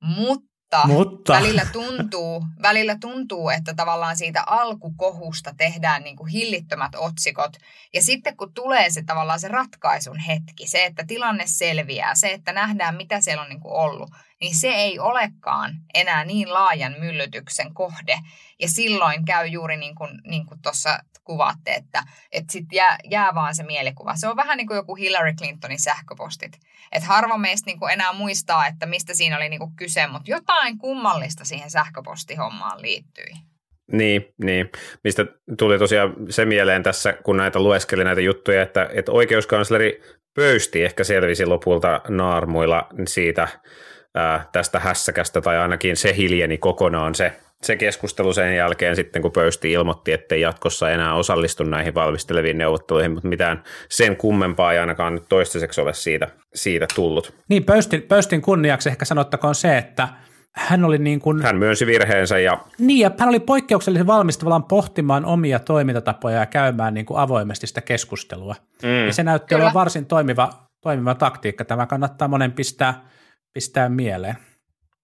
mutta 0.00 0.56
mutta, 0.66 0.86
Mutta. 0.86 1.32
Välillä, 1.32 1.66
tuntuu, 1.72 2.44
välillä 2.62 2.96
tuntuu, 3.00 3.50
että 3.50 3.74
tavallaan 3.74 4.16
siitä 4.16 4.42
alkukohusta 4.46 5.54
tehdään 5.56 6.02
niin 6.02 6.16
kuin 6.16 6.28
hillittömät 6.28 6.94
otsikot. 6.94 7.56
Ja 7.94 8.02
sitten 8.02 8.36
kun 8.36 8.54
tulee 8.54 8.90
se 8.90 9.02
tavallaan 9.06 9.40
se 9.40 9.48
ratkaisun 9.48 10.18
hetki, 10.18 10.66
se, 10.66 10.84
että 10.84 11.04
tilanne 11.06 11.44
selviää, 11.46 12.14
se, 12.14 12.32
että 12.32 12.52
nähdään 12.52 12.96
mitä 12.96 13.20
siellä 13.20 13.42
on 13.42 13.48
niin 13.48 13.60
kuin 13.60 13.74
ollut, 13.74 14.10
niin 14.40 14.56
se 14.56 14.68
ei 14.68 14.98
olekaan 14.98 15.74
enää 15.94 16.24
niin 16.24 16.54
laajan 16.54 16.94
myllytyksen 16.98 17.74
kohde. 17.74 18.18
Ja 18.60 18.68
silloin 18.68 19.24
käy 19.24 19.46
juuri 19.46 19.76
niin 19.76 19.94
kuin, 19.94 20.10
niin 20.24 20.46
kuin 20.46 20.62
tuossa 20.62 20.98
kuvaatte, 21.24 21.74
että, 21.74 22.02
että 22.32 22.52
sitten 22.52 22.76
jää, 22.76 22.98
jää 23.10 23.34
vaan 23.34 23.54
se 23.54 23.62
mielikuva. 23.62 24.16
Se 24.16 24.28
on 24.28 24.36
vähän 24.36 24.56
niin 24.56 24.66
kuin 24.66 24.76
joku 24.76 24.94
Hillary 24.94 25.32
Clintonin 25.32 25.80
sähköpostit. 25.80 26.58
Että 26.92 27.08
harva 27.08 27.38
meistä 27.38 27.70
niin 27.70 27.78
kuin 27.78 27.92
enää 27.92 28.12
muistaa, 28.12 28.66
että 28.66 28.86
mistä 28.86 29.14
siinä 29.14 29.36
oli 29.36 29.48
niin 29.48 29.60
kuin 29.60 29.76
kyse, 29.76 30.06
mutta 30.06 30.30
jotain 30.30 30.78
kummallista 30.78 31.44
siihen 31.44 31.70
sähköpostihommaan 31.70 32.82
liittyi. 32.82 33.30
Niin, 33.92 34.34
niin, 34.42 34.70
mistä 35.04 35.26
tuli 35.58 35.78
tosiaan 35.78 36.14
se 36.28 36.44
mieleen 36.44 36.82
tässä, 36.82 37.12
kun 37.12 37.36
näitä 37.36 37.60
lueskeli 37.60 38.04
näitä 38.04 38.20
juttuja, 38.20 38.62
että, 38.62 38.88
että 38.92 39.12
oikeuskansleri 39.12 40.02
Pöysti 40.34 40.84
ehkä 40.84 41.04
selvisi 41.04 41.46
lopulta 41.46 42.00
naarmuilla 42.08 42.88
siitä 43.08 43.48
ää, 44.16 44.48
tästä 44.52 44.80
hässäkästä, 44.80 45.40
tai 45.40 45.58
ainakin 45.58 45.96
se 45.96 46.16
hiljeni 46.16 46.58
kokonaan 46.58 47.14
se, 47.14 47.32
se 47.62 47.76
keskustelu 47.76 48.32
sen 48.32 48.56
jälkeen 48.56 48.96
sitten, 48.96 49.22
kun 49.22 49.32
Pöysti 49.32 49.72
ilmoitti, 49.72 50.12
ettei 50.12 50.40
jatkossa 50.40 50.90
enää 50.90 51.14
osallistu 51.14 51.64
näihin 51.64 51.94
valmisteleviin 51.94 52.58
neuvotteluihin, 52.58 53.12
mutta 53.12 53.28
mitään 53.28 53.62
sen 53.88 54.16
kummempaa 54.16 54.72
ei 54.72 54.78
ainakaan 54.78 55.14
nyt 55.14 55.24
toistaiseksi 55.28 55.80
ole 55.80 55.94
siitä, 55.94 56.28
siitä 56.54 56.86
tullut. 56.94 57.34
Niin, 57.48 57.64
Pöystin, 57.64 58.02
Pöystin 58.02 58.42
kunniaksi 58.42 58.88
ehkä 58.88 59.04
sanottakoon 59.04 59.54
se, 59.54 59.78
että 59.78 60.08
hän 60.56 60.84
oli 60.84 60.98
niin 60.98 61.20
kuin, 61.20 61.42
Hän 61.42 61.56
myönsi 61.56 61.86
virheensä 61.86 62.38
ja 62.38 62.58
niin, 62.78 63.00
ja 63.00 63.10
hän 63.18 63.28
oli 63.28 63.40
poikkeuksellisen 63.40 64.06
valmis 64.06 64.38
tavallaan 64.38 64.64
pohtimaan 64.64 65.24
omia 65.24 65.58
toimintatapoja 65.58 66.38
ja 66.38 66.46
käymään 66.46 66.94
niin 66.94 67.06
kuin 67.06 67.20
avoimesti 67.20 67.66
sitä 67.66 67.80
keskustelua. 67.80 68.54
Mm. 68.82 69.06
Ja 69.06 69.12
se 69.12 69.22
näytti 69.22 69.48
Kyllä. 69.48 69.58
olevan 69.58 69.74
varsin 69.74 70.06
toimiva, 70.06 70.50
toimiva 70.80 71.14
taktiikka. 71.14 71.64
Tämä 71.64 71.86
kannattaa 71.86 72.28
monen 72.28 72.52
pistää, 72.52 73.04
pistää 73.56 73.88
mieleen. 73.88 74.36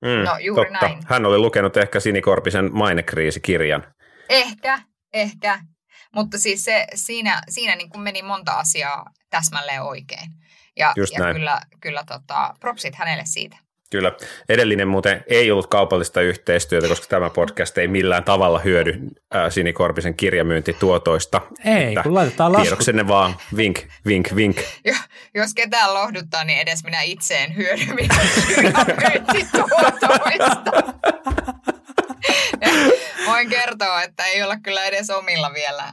mm, 0.05 0.25
No, 0.25 0.39
juuri 0.39 0.71
totta. 0.71 0.87
näin. 0.87 0.99
Hän 1.09 1.27
oli 1.27 1.39
lukenut 1.39 1.77
ehkä 1.77 2.01
Sinikorpisen 2.01 2.71
mainekriisikirjan. 2.73 3.85
Ehkä, 4.29 4.79
ehkä. 5.13 5.61
Mutta 6.15 6.39
siis 6.39 6.65
se, 6.65 6.87
siinä, 6.95 7.41
siinä 7.49 7.77
niin 7.77 7.91
kuin 7.91 8.03
meni 8.03 8.23
monta 8.23 8.53
asiaa 8.53 9.05
täsmälleen 9.31 9.83
oikein. 9.83 10.31
Ja, 10.77 10.93
Just 10.97 11.13
ja 11.13 11.21
näin. 11.21 11.37
kyllä, 11.37 11.61
kyllä 11.81 12.05
tota, 12.09 12.55
propsit 12.61 12.95
hänelle 12.95 13.23
siitä. 13.27 13.57
Kyllä. 13.93 14.13
Edellinen 14.49 14.89
muuten 14.89 15.25
ei 15.27 15.51
ollut 15.51 15.67
kaupallista 15.67 16.21
yhteistyötä, 16.21 16.89
koska 16.89 17.07
tämä 17.07 17.31
podcast 17.31 17.79
ei 17.79 17.89
millään 17.89 18.25
tavalla 18.25 18.59
hyödy 18.59 18.99
ää, 19.31 19.51
Sinikorpisen 19.51 20.15
kirjamyyntituotoista. 20.15 21.41
Ei, 21.65 21.89
Että 21.89 22.03
kun 22.03 22.15
laitetaan 22.15 22.53
lasku. 22.53 22.63
Tiedoksenne 22.63 23.09
vaan 23.09 23.37
vink, 23.57 23.79
vink, 24.07 24.29
vink. 24.37 24.57
Jo, 24.85 24.95
jos 25.35 25.55
ketään 25.55 25.95
lohduttaa, 25.95 26.45
niin 26.45 26.59
edes 26.59 26.85
minä 26.85 27.03
itse 27.03 27.37
en 27.37 27.57
hyödy 27.57 27.87
mitään 27.95 28.29
kirjanmyyntituotoista. 28.47 30.71
Voin 33.27 33.49
kertoa, 33.49 34.03
että 34.03 34.25
ei 34.25 34.43
olla 34.43 34.57
kyllä 34.57 34.85
edes 34.85 35.11
omilla 35.11 35.55
vielä 35.55 35.85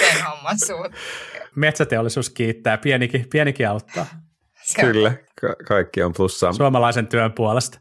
sen 0.00 0.24
homman 0.24 0.58
suhteen. 0.66 1.02
Metsäteollisuus 1.56 2.30
kiittää, 2.30 2.78
pienikin, 2.78 3.26
pienikin 3.30 3.68
auttaa 3.68 4.06
Kyllä, 4.80 5.12
ka- 5.40 5.56
kaikki 5.68 6.02
on 6.02 6.12
plussaa. 6.16 6.52
suomalaisen 6.52 7.06
työn 7.06 7.32
puolesta. 7.32 7.78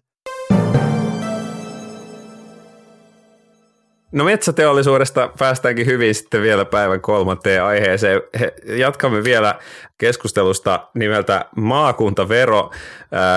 No 4.12 4.24
metsäteollisuudesta 4.24 5.30
päästäänkin 5.40 5.86
hyvin 5.86 6.16
sitten 6.16 6.42
vielä 6.42 6.66
päivän 6.66 7.02
kolmanteen 7.02 7.64
aiheeseen. 7.64 8.22
He, 8.40 8.54
jatkamme 8.66 9.24
vielä 9.24 9.56
keskustelusta 9.98 10.88
nimeltä 10.94 11.46
maakuntavero. 11.56 12.72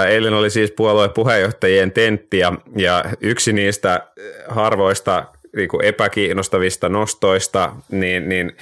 Eilen 0.09 0.35
oli 0.35 0.51
siis 0.51 0.71
puolueen 0.77 1.11
puheenjohtajien 1.11 1.93
tentti 1.93 2.39
ja, 2.39 2.53
ja 2.77 3.05
yksi 3.21 3.53
niistä 3.53 4.09
harvoista 4.49 5.25
niin 5.57 5.69
kuin 5.69 5.85
epäkiinnostavista 5.85 6.89
nostoista, 6.89 7.73
niin, 7.91 8.29
niin 8.29 8.57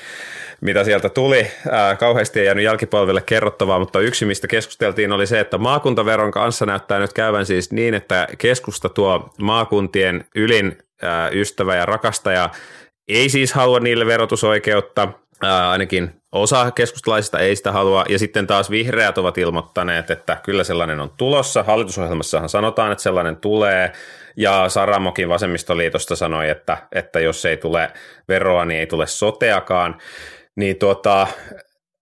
mitä 0.60 0.84
sieltä 0.84 1.08
tuli. 1.08 1.46
Ää, 1.70 1.96
kauheasti 1.96 2.40
ei 2.40 2.46
jäänyt 2.46 2.64
jälkipolville 2.64 3.20
kerrottavaa, 3.20 3.78
mutta 3.78 4.00
yksi, 4.00 4.24
mistä 4.24 4.46
keskusteltiin, 4.46 5.12
oli 5.12 5.26
se, 5.26 5.40
että 5.40 5.58
maakuntaveron 5.58 6.30
kanssa 6.30 6.66
näyttää 6.66 6.98
nyt 6.98 7.12
käyvän 7.12 7.46
siis 7.46 7.72
niin, 7.72 7.94
että 7.94 8.28
keskusta 8.38 8.88
tuo 8.88 9.30
maakuntien 9.38 10.24
ylin 10.34 10.78
ää, 11.02 11.28
ystävä 11.28 11.76
ja 11.76 11.86
rakastaja 11.86 12.50
ei 13.08 13.28
siis 13.28 13.52
halua 13.52 13.80
niille 13.80 14.06
verotusoikeutta, 14.06 15.08
ää, 15.42 15.70
ainakin 15.70 16.22
osa 16.32 16.70
keskustalaisista 16.70 17.38
ei 17.38 17.56
sitä 17.56 17.72
halua, 17.72 18.04
ja 18.08 18.18
sitten 18.18 18.46
taas 18.46 18.70
vihreät 18.70 19.18
ovat 19.18 19.38
ilmoittaneet, 19.38 20.10
että 20.10 20.36
kyllä 20.42 20.64
sellainen 20.64 21.00
on 21.00 21.10
tulossa. 21.16 21.62
Hallitusohjelmassahan 21.62 22.48
sanotaan, 22.48 22.92
että 22.92 23.02
sellainen 23.02 23.36
tulee, 23.36 23.92
ja 24.36 24.68
Saramokin 24.68 25.28
vasemmistoliitosta 25.28 26.16
sanoi, 26.16 26.48
että, 26.48 26.76
että 26.92 27.20
jos 27.20 27.44
ei 27.44 27.56
tule 27.56 27.90
veroa, 28.28 28.64
niin 28.64 28.80
ei 28.80 28.86
tule 28.86 29.06
soteakaan. 29.06 29.98
Niin 30.56 30.76
tuota, 30.76 31.26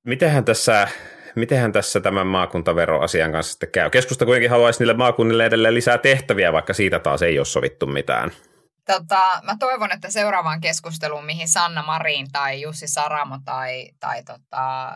mitenhän 0.07 0.45
tässä, 0.45 0.89
mitenhän 1.35 1.73
tässä 1.73 2.01
tämän 2.01 2.27
maakuntaveroasian 2.27 3.33
kanssa 3.33 3.51
sitten 3.51 3.71
käy? 3.71 3.91
Keskusta 3.91 4.25
kuitenkin 4.25 4.51
haluaisi 4.51 4.81
niille 4.81 4.95
maakunnille 4.95 5.47
edelleen 5.47 5.75
lisää 5.75 5.99
tehtäviä, 5.99 6.53
vaikka 6.53 6.73
siitä 6.73 6.99
taas 6.99 7.23
ei 7.23 7.39
ole 7.39 7.47
sovittu 7.47 7.87
mitään. 7.87 8.31
Tota, 8.91 9.41
mä 9.43 9.57
toivon, 9.59 9.93
että 9.93 10.11
seuraavaan 10.11 10.61
keskusteluun, 10.61 11.25
mihin 11.25 11.49
Sanna 11.49 11.83
Marin 11.83 12.31
tai 12.33 12.61
Jussi 12.63 12.89
Saramo 12.89 13.39
tai, 13.45 13.91
tai 14.01 14.23
tota, 14.23 14.93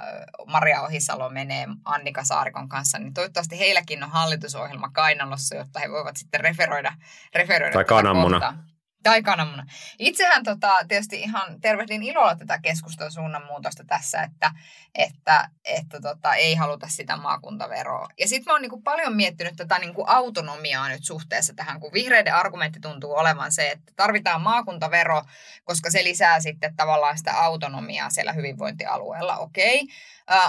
Maria 0.47 0.83
Ohisalo 0.83 1.31
menee 1.31 1.67
Annika 1.85 2.25
Saarikon 2.25 2.69
kanssa, 2.69 2.99
niin 2.99 3.15
toivottavasti 3.15 3.59
heilläkin 3.59 4.05
on 4.05 4.11
hallitusohjelma 4.11 4.91
kainalossa, 4.93 5.57
jotta 5.57 5.81
he 5.81 5.91
voivat 5.91 6.17
sitten 6.17 6.41
referoida, 6.41 6.93
referoida 7.35 7.73
Tai 7.73 7.85
kananmuna. 7.85 8.41
kohtaa. 8.41 8.74
Tai 9.05 9.23
kananmuna. 9.23 9.67
Itsehän 9.99 10.45
tota, 10.45 10.73
tietysti 10.89 11.21
ihan 11.21 11.61
tervehdin 11.61 12.03
ilolla 12.03 12.37
tätä 12.37 12.59
keskustelun 12.59 13.13
suunnanmuutosta 13.13 13.85
tässä, 13.87 14.23
että, 14.23 14.51
että, 14.95 15.49
että 15.65 16.01
tota, 16.01 16.35
ei 16.35 16.55
haluta 16.55 16.89
sitä 16.89 17.17
maakuntaveroa. 17.17 18.09
Ja 18.21 18.29
sitten 18.29 18.51
mä 18.51 18.55
oon 18.55 18.63
niinku 18.63 18.81
paljon 18.81 19.17
miettinyt 19.17 19.57
tätä 19.57 19.79
niinku 19.79 20.05
autonomiaa 20.07 20.89
nyt 20.89 21.05
suhteessa 21.05 21.55
tähän, 21.57 21.81
kun 21.81 21.93
vihreiden 21.93 22.35
argumentti 22.35 22.81
tuntuu 22.81 23.15
olevan 23.15 23.53
se, 23.53 23.71
että 23.71 23.93
tarvitaan 23.97 24.43
maakuntavero, 24.43 25.23
koska 25.65 25.91
se 25.91 26.05
lisää 26.05 26.41
sitten 26.41 26.77
tavallaan 26.77 27.19
sitä 27.19 27.33
autonomiaa 27.33 28.11
siellä 28.11 28.33
hyvinvointialueella, 28.33 29.37
okei. 29.37 29.89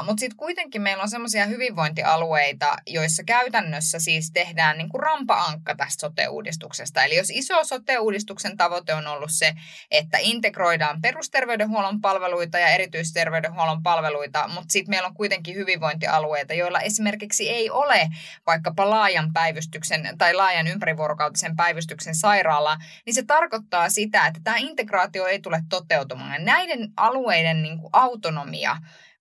Mutta 0.06 0.20
sitten 0.20 0.38
kuitenkin 0.38 0.82
meillä 0.82 1.04
on 1.04 1.10
sellaisia 1.10 1.46
hyvinvointialueita, 1.46 2.78
joissa 2.88 3.24
käytännössä 3.24 4.00
siis 4.00 4.32
tehdään 4.32 4.78
niinku 4.78 4.98
rampa-ankka 4.98 5.76
tästä 5.76 6.02
sote-uudistuksesta. 6.02 7.04
Eli 7.04 7.16
jos 7.16 7.30
iso 7.30 7.64
sote-uudistuksen 7.64 8.58
tavoite 8.58 8.94
on 8.94 9.08
ollut 9.08 9.32
se, 9.32 9.54
että 9.92 10.18
integroidaan 10.22 11.02
perusterveydenhuollon 11.02 12.02
palveluita 12.02 12.60
ja 12.60 12.68
erityisterveydenhuollon 12.68 13.84
palveluita, 13.84 14.48
mutta 14.48 14.72
sitten 14.72 14.90
meillä 14.90 15.08
on 15.08 15.14
kuitenkin 15.14 15.56
hyvinvointialueita, 15.56 16.54
joilla 16.54 16.80
esimerkiksi 16.80 17.50
ei 17.50 17.70
ole 17.70 18.10
vaikkapa 18.48 18.90
laajan 18.90 19.34
päivystyksen 19.34 20.16
tai 20.18 20.34
laajan 20.34 20.68
ympärivuorokautisen 20.68 21.56
päivystyksen 21.56 22.16
sairaala, 22.16 22.78
niin 23.06 23.14
se 23.14 23.24
tarkoittaa 23.24 23.90
sitä, 23.90 24.28
että 24.28 24.40
tämä 24.44 24.58
integraatio 24.58 25.26
ei 25.26 25.40
tule 25.40 25.62
toteutumaan. 25.70 26.46
Näiden 26.46 26.92
alueiden 26.98 27.64
niin 27.64 27.78
kuin 27.78 27.90
autonomia 27.94 28.78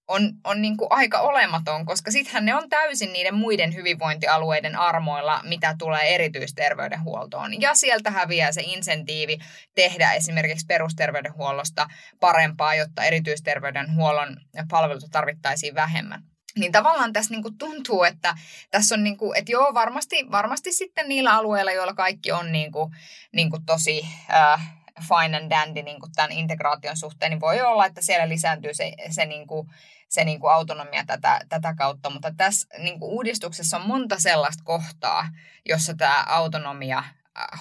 on, 0.08 0.32
on 0.44 0.62
niin 0.62 0.76
kuin 0.76 0.88
aika 0.90 1.20
olematon, 1.20 1.86
koska 1.86 2.10
sittenhän 2.10 2.44
ne 2.44 2.54
on 2.54 2.68
täysin 2.68 3.12
niiden 3.12 3.34
muiden 3.34 3.74
hyvinvointialueiden 3.74 4.76
armoilla, 4.76 5.40
mitä 5.44 5.74
tulee 5.78 6.14
erityisterveydenhuoltoon. 6.14 7.60
Ja 7.60 7.74
sieltä 7.74 8.10
häviää 8.10 8.52
se 8.52 8.62
insentiivi 8.64 9.38
tehdä 9.74 10.12
esimerkiksi 10.12 10.66
perusterveydenhuollosta 10.66 11.86
parempaa, 12.20 12.74
jotta 12.74 13.04
erityisterveydenhuollon 13.04 14.36
palveluita 14.70 15.08
tarvittaisiin 15.10 15.74
vähemmän. 15.74 16.22
Niin 16.58 16.72
tavallaan 16.72 17.12
tässä 17.12 17.34
niinku 17.34 17.50
tuntuu, 17.50 18.04
että 18.04 18.34
tässä 18.70 18.94
on 18.94 19.04
niinku, 19.04 19.32
että 19.32 19.52
joo, 19.52 19.74
varmasti, 19.74 20.26
varmasti 20.30 20.72
sitten 20.72 21.08
niillä 21.08 21.34
alueilla, 21.34 21.72
joilla 21.72 21.94
kaikki 21.94 22.32
on 22.32 22.52
niinku, 22.52 22.90
niinku 23.32 23.58
tosi 23.66 24.06
äh, 24.30 24.84
fine 25.08 25.36
and 25.36 25.50
dandy 25.50 25.82
niinku 25.82 26.08
tämän 26.14 26.32
integraation 26.32 26.96
suhteen, 26.96 27.30
niin 27.30 27.40
voi 27.40 27.60
olla, 27.60 27.86
että 27.86 28.00
siellä 28.02 28.28
lisääntyy 28.28 28.74
se, 28.74 28.92
se, 29.10 29.26
niinku, 29.26 29.66
se 30.14 30.24
niinku 30.24 30.46
autonomia 30.46 31.04
tätä, 31.06 31.40
tätä 31.48 31.74
kautta. 31.74 32.10
Mutta 32.10 32.34
tässä 32.36 32.68
niinku 32.78 33.16
uudistuksessa 33.16 33.76
on 33.76 33.86
monta 33.86 34.18
sellaista 34.18 34.64
kohtaa, 34.64 35.28
jossa 35.64 35.94
tämä 35.94 36.24
autonomia 36.26 37.04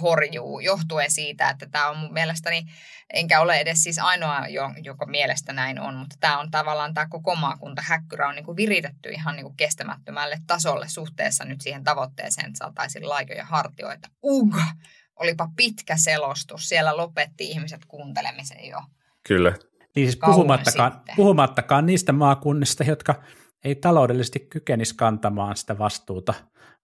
horjuu 0.01 0.59
johtuen 0.59 1.11
siitä, 1.11 1.49
että 1.49 1.67
tämä 1.67 1.89
on 1.89 1.97
mun 1.97 2.13
mielestäni, 2.13 2.65
enkä 3.13 3.41
ole 3.41 3.57
edes 3.57 3.83
siis 3.83 3.99
ainoa, 3.99 4.47
joka 4.83 5.05
mielestä 5.05 5.53
näin 5.53 5.79
on, 5.79 5.95
mutta 5.95 6.15
tämä 6.19 6.39
on 6.39 6.51
tavallaan 6.51 6.93
tämä 6.93 7.07
koko 7.09 7.35
maakunta 7.35 7.81
häkkyrä 7.85 8.27
on 8.27 8.35
niin 8.35 8.45
kuin 8.45 8.57
viritetty 8.57 9.09
ihan 9.09 9.35
niin 9.35 9.43
kuin 9.43 9.57
kestämättömälle 9.57 10.37
tasolle 10.47 10.89
suhteessa 10.89 11.45
nyt 11.45 11.61
siihen 11.61 11.83
tavoitteeseen, 11.83 12.47
että 12.47 12.57
saataisiin 12.57 13.09
laajoja 13.09 13.45
hartioita. 13.45 14.09
Ugh! 14.23 14.63
Olipa 15.15 15.49
pitkä 15.55 15.97
selostus. 15.97 16.69
Siellä 16.69 16.97
lopetti 16.97 17.43
ihmiset 17.43 17.85
kuuntelemisen 17.85 18.65
jo. 18.65 18.81
Kyllä. 19.27 19.53
Niin 19.95 20.07
siis 20.07 20.19
puhumattakaan, 20.25 21.01
puhumattakaan 21.15 21.85
niistä 21.85 22.13
maakunnista, 22.13 22.83
jotka 22.83 23.15
ei 23.63 23.75
taloudellisesti 23.75 24.39
kykenisi 24.39 24.95
kantamaan 24.95 25.55
sitä 25.55 25.77
vastuuta, 25.77 26.33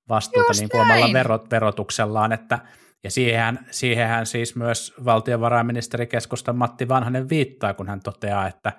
vastuuta 0.10 0.52
niin 0.58 0.70
kuin 0.70 0.82
omalla 0.82 1.14
verot, 1.14 1.52
verotuksellaan, 1.52 2.32
että 2.32 2.60
ja 3.04 3.12
siihenhän, 3.12 3.66
siihenhän 3.72 4.26
siis 4.26 4.56
myös 4.56 4.94
valtiovarainministeri 5.06 6.08
keskustan 6.08 6.56
Matti 6.56 6.88
Vanhanen 6.88 7.30
viittaa, 7.30 7.74
kun 7.74 7.88
hän 7.88 8.00
toteaa, 8.04 8.48
että, 8.48 8.72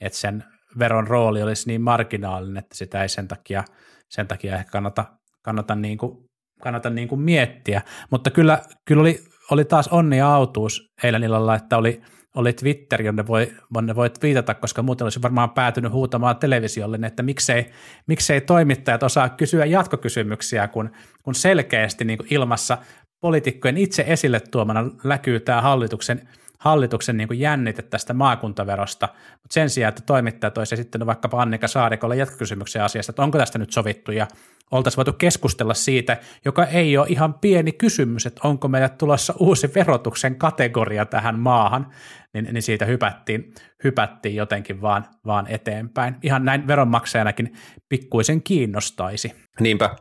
että 0.00 0.18
sen 0.18 0.44
veron 0.78 1.06
rooli 1.06 1.42
olisi 1.42 1.66
niin 1.66 1.82
marginaalinen, 1.82 2.56
että 2.56 2.76
sitä 2.76 3.02
ei 3.02 3.08
sen 3.08 3.28
takia, 3.28 3.64
sen 4.10 4.28
takia 4.28 4.56
ehkä 4.56 4.70
kannata, 4.70 5.04
kannata, 5.42 5.74
niin 5.74 5.98
kuin, 5.98 6.24
kannata 6.62 6.90
niin 6.90 7.08
kuin 7.08 7.20
miettiä. 7.20 7.82
Mutta 8.10 8.30
kyllä, 8.30 8.62
kyllä 8.84 9.00
oli, 9.00 9.20
oli 9.50 9.64
taas 9.64 9.88
onni 9.88 10.20
autuus 10.20 10.86
eilen 11.02 11.24
illalla, 11.24 11.54
että 11.54 11.76
oli– 11.76 12.02
oli 12.38 12.52
Twitter, 12.52 13.02
jonne, 13.02 13.26
voi, 13.26 13.52
jonne 13.74 13.94
voit 13.94 14.22
viitata, 14.22 14.54
koska 14.54 14.82
muuten 14.82 15.04
olisi 15.04 15.22
varmaan 15.22 15.50
päätynyt 15.50 15.92
huutamaan 15.92 16.36
televisiolle, 16.36 16.98
että 17.06 17.22
miksei, 17.22 17.66
miksei 18.06 18.40
toimittajat 18.40 19.02
osaa 19.02 19.28
kysyä 19.28 19.64
jatkokysymyksiä, 19.64 20.68
kun, 20.68 20.90
kun 21.22 21.34
selkeästi 21.34 22.04
niin 22.04 22.18
kuin 22.18 22.28
ilmassa 22.30 22.78
poliitikkojen 23.20 23.76
itse 23.76 24.04
esille 24.06 24.40
tuomana 24.40 24.90
näkyy 25.04 25.40
tämä 25.40 25.60
hallituksen, 25.60 26.28
hallituksen 26.58 27.16
niin 27.16 27.28
kuin 27.28 27.40
jännite 27.40 27.82
tästä 27.82 28.14
maakuntaverosta, 28.14 29.08
mutta 29.32 29.54
sen 29.54 29.70
sijaan, 29.70 29.88
että 29.88 30.02
toimittajat 30.06 30.58
olisi 30.58 30.76
sitten 30.76 31.06
vaikkapa 31.06 31.42
Annika 31.42 31.68
Saarikolle 31.68 32.16
jatkokysymyksiä 32.16 32.84
asiasta, 32.84 33.12
että 33.12 33.22
onko 33.22 33.38
tästä 33.38 33.58
nyt 33.58 33.72
sovittu 33.72 34.12
ja 34.12 34.26
oltaisiin 34.70 34.96
voitu 34.96 35.12
keskustella 35.12 35.74
siitä, 35.74 36.16
joka 36.44 36.64
ei 36.64 36.98
ole 36.98 37.06
ihan 37.08 37.34
pieni 37.34 37.72
kysymys, 37.72 38.26
että 38.26 38.40
onko 38.44 38.68
meillä 38.68 38.88
tulossa 38.88 39.34
uusi 39.38 39.74
verotuksen 39.74 40.36
kategoria 40.36 41.06
tähän 41.06 41.38
maahan, 41.38 41.86
niin, 42.34 42.48
niin 42.52 42.62
siitä 42.62 42.84
hypättiin, 42.84 43.54
hypättiin 43.84 44.34
jotenkin 44.34 44.80
vaan, 44.80 45.04
vaan 45.26 45.46
eteenpäin. 45.46 46.16
Ihan 46.22 46.44
näin 46.44 46.66
veronmaksajanakin 46.66 47.52
pikkuisen 47.88 48.42
kiinnostaisi. 48.42 49.32
Niinpä. 49.60 49.96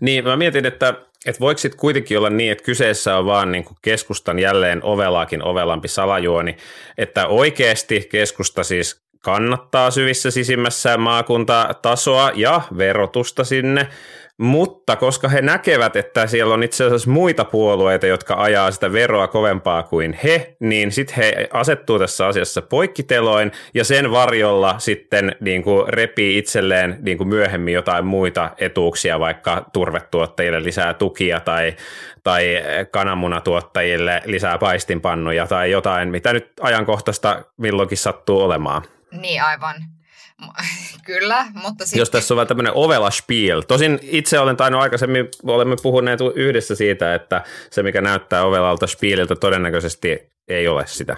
Niin, 0.00 0.24
mä 0.24 0.36
mietin, 0.36 0.66
että 0.66 0.94
että 1.26 1.40
voiko 1.40 1.58
sitten 1.58 1.80
kuitenkin 1.80 2.18
olla 2.18 2.30
niin, 2.30 2.52
että 2.52 2.64
kyseessä 2.64 3.16
on 3.16 3.26
vaan 3.26 3.52
niin 3.52 3.64
keskustan 3.82 4.38
jälleen 4.38 4.84
ovelaakin 4.84 5.42
ovelampi 5.42 5.88
salajuoni, 5.88 6.56
että 6.98 7.26
oikeasti 7.26 8.08
keskusta 8.10 8.64
siis 8.64 9.02
kannattaa 9.20 9.90
syvissä 9.90 10.30
sisimmässään 10.30 11.00
maakuntatasoa 11.00 12.30
ja 12.34 12.60
verotusta 12.78 13.44
sinne, 13.44 13.88
mutta 14.38 14.96
koska 14.96 15.28
he 15.28 15.42
näkevät, 15.42 15.96
että 15.96 16.26
siellä 16.26 16.54
on 16.54 16.62
itse 16.62 16.84
asiassa 16.84 17.10
muita 17.10 17.44
puolueita, 17.44 18.06
jotka 18.06 18.34
ajaa 18.34 18.70
sitä 18.70 18.92
veroa 18.92 19.28
kovempaa 19.28 19.82
kuin 19.82 20.18
he, 20.24 20.56
niin 20.60 20.92
sitten 20.92 21.16
he 21.16 21.48
asettuu 21.52 21.98
tässä 21.98 22.26
asiassa 22.26 22.62
poikkiteloin 22.62 23.52
ja 23.74 23.84
sen 23.84 24.10
varjolla 24.10 24.78
sitten 24.78 25.36
niin 25.40 25.62
kuin 25.62 25.88
repii 25.88 26.38
itselleen 26.38 26.98
niin 27.00 27.18
kuin 27.18 27.28
myöhemmin 27.28 27.74
jotain 27.74 28.06
muita 28.06 28.50
etuuksia, 28.58 29.20
vaikka 29.20 29.64
turvetuottajille 29.72 30.62
lisää 30.62 30.94
tukia 30.94 31.40
tai, 31.40 31.76
tai 32.22 32.62
kananmunatuottajille 32.90 34.22
lisää 34.24 34.58
paistinpannuja 34.58 35.46
tai 35.46 35.70
jotain, 35.70 36.08
mitä 36.08 36.32
nyt 36.32 36.52
ajankohtaista 36.60 37.44
milloinkin 37.56 37.98
sattuu 37.98 38.40
olemaan. 38.40 38.82
Niin 39.10 39.42
aivan. 39.42 39.74
Kyllä, 41.06 41.46
mutta 41.54 41.84
sitten... 41.86 41.98
Jos 41.98 42.10
tässä 42.10 42.34
on 42.34 42.36
vähän 42.36 42.48
tämmöinen 42.48 42.72
ovela 42.74 43.10
spiel. 43.10 43.60
Tosin 43.60 43.98
itse 44.02 44.38
olen 44.38 44.56
tainnut 44.56 44.82
aikaisemmin, 44.82 45.28
olemme 45.42 45.76
puhuneet 45.82 46.20
yhdessä 46.34 46.74
siitä, 46.74 47.14
että 47.14 47.44
se 47.70 47.82
mikä 47.82 48.00
näyttää 48.00 48.44
ovelalta 48.44 48.86
spieliltä 48.86 49.36
todennäköisesti 49.36 50.32
ei 50.48 50.68
ole 50.68 50.86
sitä. 50.86 51.16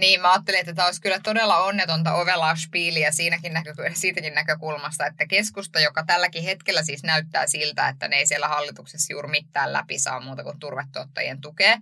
Niin, 0.00 0.20
mä 0.20 0.32
ajattelin, 0.32 0.60
että 0.60 0.74
tämä 0.74 0.86
olisi 0.86 1.00
kyllä 1.00 1.20
todella 1.22 1.56
onnetonta 1.56 2.14
ovelaa 2.14 2.56
spiiliä 2.56 3.12
siinäkin 3.12 3.52
näkö- 3.52 3.90
siitäkin 3.94 4.34
näkökulmasta, 4.34 5.06
että 5.06 5.26
keskusta, 5.26 5.80
joka 5.80 6.04
tälläkin 6.06 6.42
hetkellä 6.42 6.82
siis 6.82 7.02
näyttää 7.02 7.46
siltä, 7.46 7.88
että 7.88 8.08
ne 8.08 8.16
ei 8.16 8.26
siellä 8.26 8.48
hallituksessa 8.48 9.12
juuri 9.12 9.28
mitään 9.28 9.72
läpi 9.72 9.98
saa 9.98 10.20
muuta 10.20 10.42
kuin 10.42 10.58
turvetuottajien 10.58 11.40
tukea, 11.40 11.78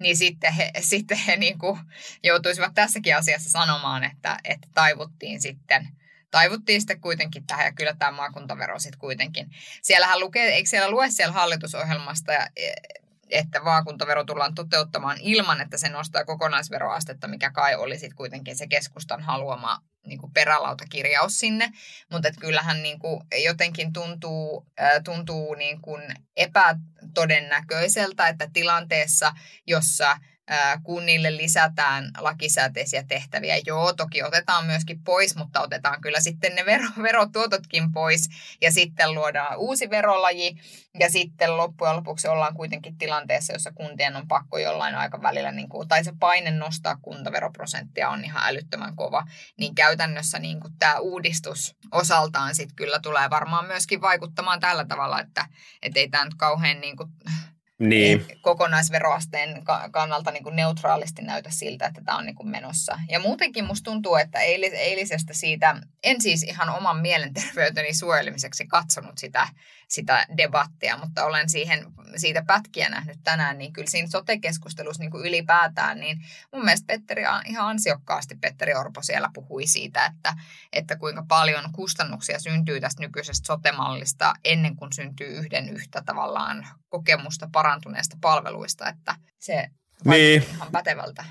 niin 0.00 0.16
sitten 0.16 0.52
he, 0.52 0.70
sitten 0.80 1.18
he 1.18 1.36
niin 1.36 1.58
kuin 1.58 1.80
joutuisivat 2.22 2.74
tässäkin 2.74 3.16
asiassa 3.16 3.50
sanomaan, 3.50 4.04
että, 4.04 4.38
että 4.44 4.68
taivuttiin 4.74 5.42
sitten 5.42 5.88
taivuttiin 6.30 6.80
sitten 6.80 7.00
kuitenkin 7.00 7.46
tähän 7.46 7.66
ja 7.66 7.72
kyllä 7.72 7.94
tämä 7.98 8.12
maakuntavero 8.12 8.78
sitten 8.78 8.98
kuitenkin. 8.98 9.46
Siellähän 9.82 10.20
lukee, 10.20 10.48
eikö 10.48 10.68
siellä 10.68 10.90
lue 10.90 11.10
siellä 11.10 11.32
hallitusohjelmasta, 11.32 12.32
että 13.30 13.60
maakuntavero 13.60 14.24
tullaan 14.24 14.54
toteuttamaan 14.54 15.18
ilman, 15.20 15.60
että 15.60 15.78
se 15.78 15.88
nostaa 15.88 16.24
kokonaisveroastetta, 16.24 17.28
mikä 17.28 17.50
kai 17.50 17.74
oli 17.74 17.98
sitten 17.98 18.16
kuitenkin 18.16 18.56
se 18.56 18.66
keskustan 18.66 19.22
haluama 19.22 19.80
niin 20.06 20.18
kuin 20.18 20.32
perälautakirjaus 20.32 21.38
sinne, 21.38 21.70
mutta 22.10 22.28
kyllähän 22.40 22.82
niin 22.82 22.98
kuin 22.98 23.20
jotenkin 23.44 23.92
tuntuu, 23.92 24.66
tuntuu 25.04 25.54
niin 25.54 25.80
kuin 25.82 26.02
epätodennäköiseltä, 26.36 28.28
että 28.28 28.48
tilanteessa, 28.52 29.32
jossa 29.66 30.16
kunnille 30.82 31.36
lisätään 31.36 32.10
lakisääteisiä 32.18 33.04
tehtäviä. 33.08 33.60
Joo, 33.66 33.92
toki 33.92 34.22
otetaan 34.22 34.66
myöskin 34.66 35.04
pois, 35.04 35.36
mutta 35.36 35.60
otetaan 35.60 36.00
kyllä 36.00 36.20
sitten 36.20 36.54
ne 36.54 36.66
vero, 36.66 36.88
verotuototkin 37.02 37.92
pois. 37.92 38.28
Ja 38.60 38.72
sitten 38.72 39.14
luodaan 39.14 39.58
uusi 39.58 39.90
verolaji. 39.90 40.56
Ja 41.00 41.10
sitten 41.10 41.56
loppujen 41.56 41.96
lopuksi 41.96 42.28
ollaan 42.28 42.54
kuitenkin 42.54 42.98
tilanteessa, 42.98 43.52
jossa 43.52 43.72
kuntien 43.72 44.16
on 44.16 44.28
pakko 44.28 44.58
jollain 44.58 44.94
aikavälillä, 44.94 45.52
niin 45.52 45.68
kuin, 45.68 45.88
tai 45.88 46.04
se 46.04 46.12
paine 46.20 46.50
nostaa 46.50 46.96
kuntaveroprosenttia 47.02 48.08
on 48.08 48.24
ihan 48.24 48.42
älyttömän 48.46 48.96
kova, 48.96 49.24
niin 49.58 49.74
käytännössä 49.74 50.38
niin 50.38 50.60
kuin 50.60 50.72
tämä 50.78 50.98
uudistus 50.98 51.76
osaltaan 51.92 52.54
sitten 52.54 52.76
kyllä 52.76 52.98
tulee 52.98 53.30
varmaan 53.30 53.66
myöskin 53.66 54.00
vaikuttamaan 54.00 54.60
tällä 54.60 54.84
tavalla, 54.84 55.20
että 55.20 55.46
et 55.82 55.96
ei 55.96 56.08
tämä 56.08 56.24
nyt 56.24 56.34
kauhean 56.34 56.80
niin 56.80 56.96
kuin, 56.96 57.10
niin. 57.78 58.26
kokonaisveroasteen 58.40 59.62
kannalta 59.90 60.30
niin 60.30 60.42
kuin 60.42 60.56
neutraalisti 60.56 61.22
näytä 61.22 61.50
siltä, 61.50 61.86
että 61.86 62.00
tämä 62.04 62.18
on 62.18 62.26
niin 62.26 62.36
kuin 62.36 62.48
menossa. 62.48 62.98
Ja 63.10 63.20
muutenkin 63.20 63.64
musta 63.64 63.90
tuntuu, 63.90 64.16
että 64.16 64.38
eilisestä 64.40 65.34
siitä, 65.34 65.76
en 66.02 66.20
siis 66.20 66.42
ihan 66.42 66.70
oman 66.70 66.98
mielenterveyteni 66.98 67.94
suojelemiseksi 67.94 68.66
katsonut 68.66 69.18
sitä 69.18 69.48
sitä 69.88 70.26
debattia, 70.36 70.96
mutta 70.96 71.24
olen 71.24 71.48
siihen, 71.48 71.84
siitä 72.16 72.42
pätkiä 72.46 72.88
nähnyt 72.88 73.18
tänään, 73.24 73.58
niin 73.58 73.72
kyllä 73.72 73.90
siinä 73.90 74.08
sote-keskustelussa 74.08 75.02
niin 75.02 75.10
kuin 75.10 75.26
ylipäätään, 75.26 76.00
niin 76.00 76.18
mun 76.52 76.64
mielestä 76.64 76.86
Petteri 76.86 77.22
ihan 77.46 77.68
ansiokkaasti, 77.68 78.34
Petteri 78.40 78.74
Orpo 78.74 79.02
siellä 79.02 79.30
puhui 79.34 79.66
siitä, 79.66 80.06
että, 80.06 80.34
että 80.72 80.96
kuinka 80.96 81.24
paljon 81.28 81.64
kustannuksia 81.72 82.38
syntyy 82.38 82.80
tästä 82.80 83.02
nykyisestä 83.02 83.46
sote-mallista 83.46 84.34
ennen 84.44 84.76
kuin 84.76 84.92
syntyy 84.92 85.28
yhden 85.28 85.68
yhtä 85.68 86.02
tavallaan 86.06 86.66
kokemusta 86.88 87.48
parantuneesta 87.52 88.16
palveluista, 88.20 88.88
että 88.88 89.14
se 89.38 89.68
niin. 90.04 90.42
ihan 90.50 90.72
pätevältä. 90.72 91.24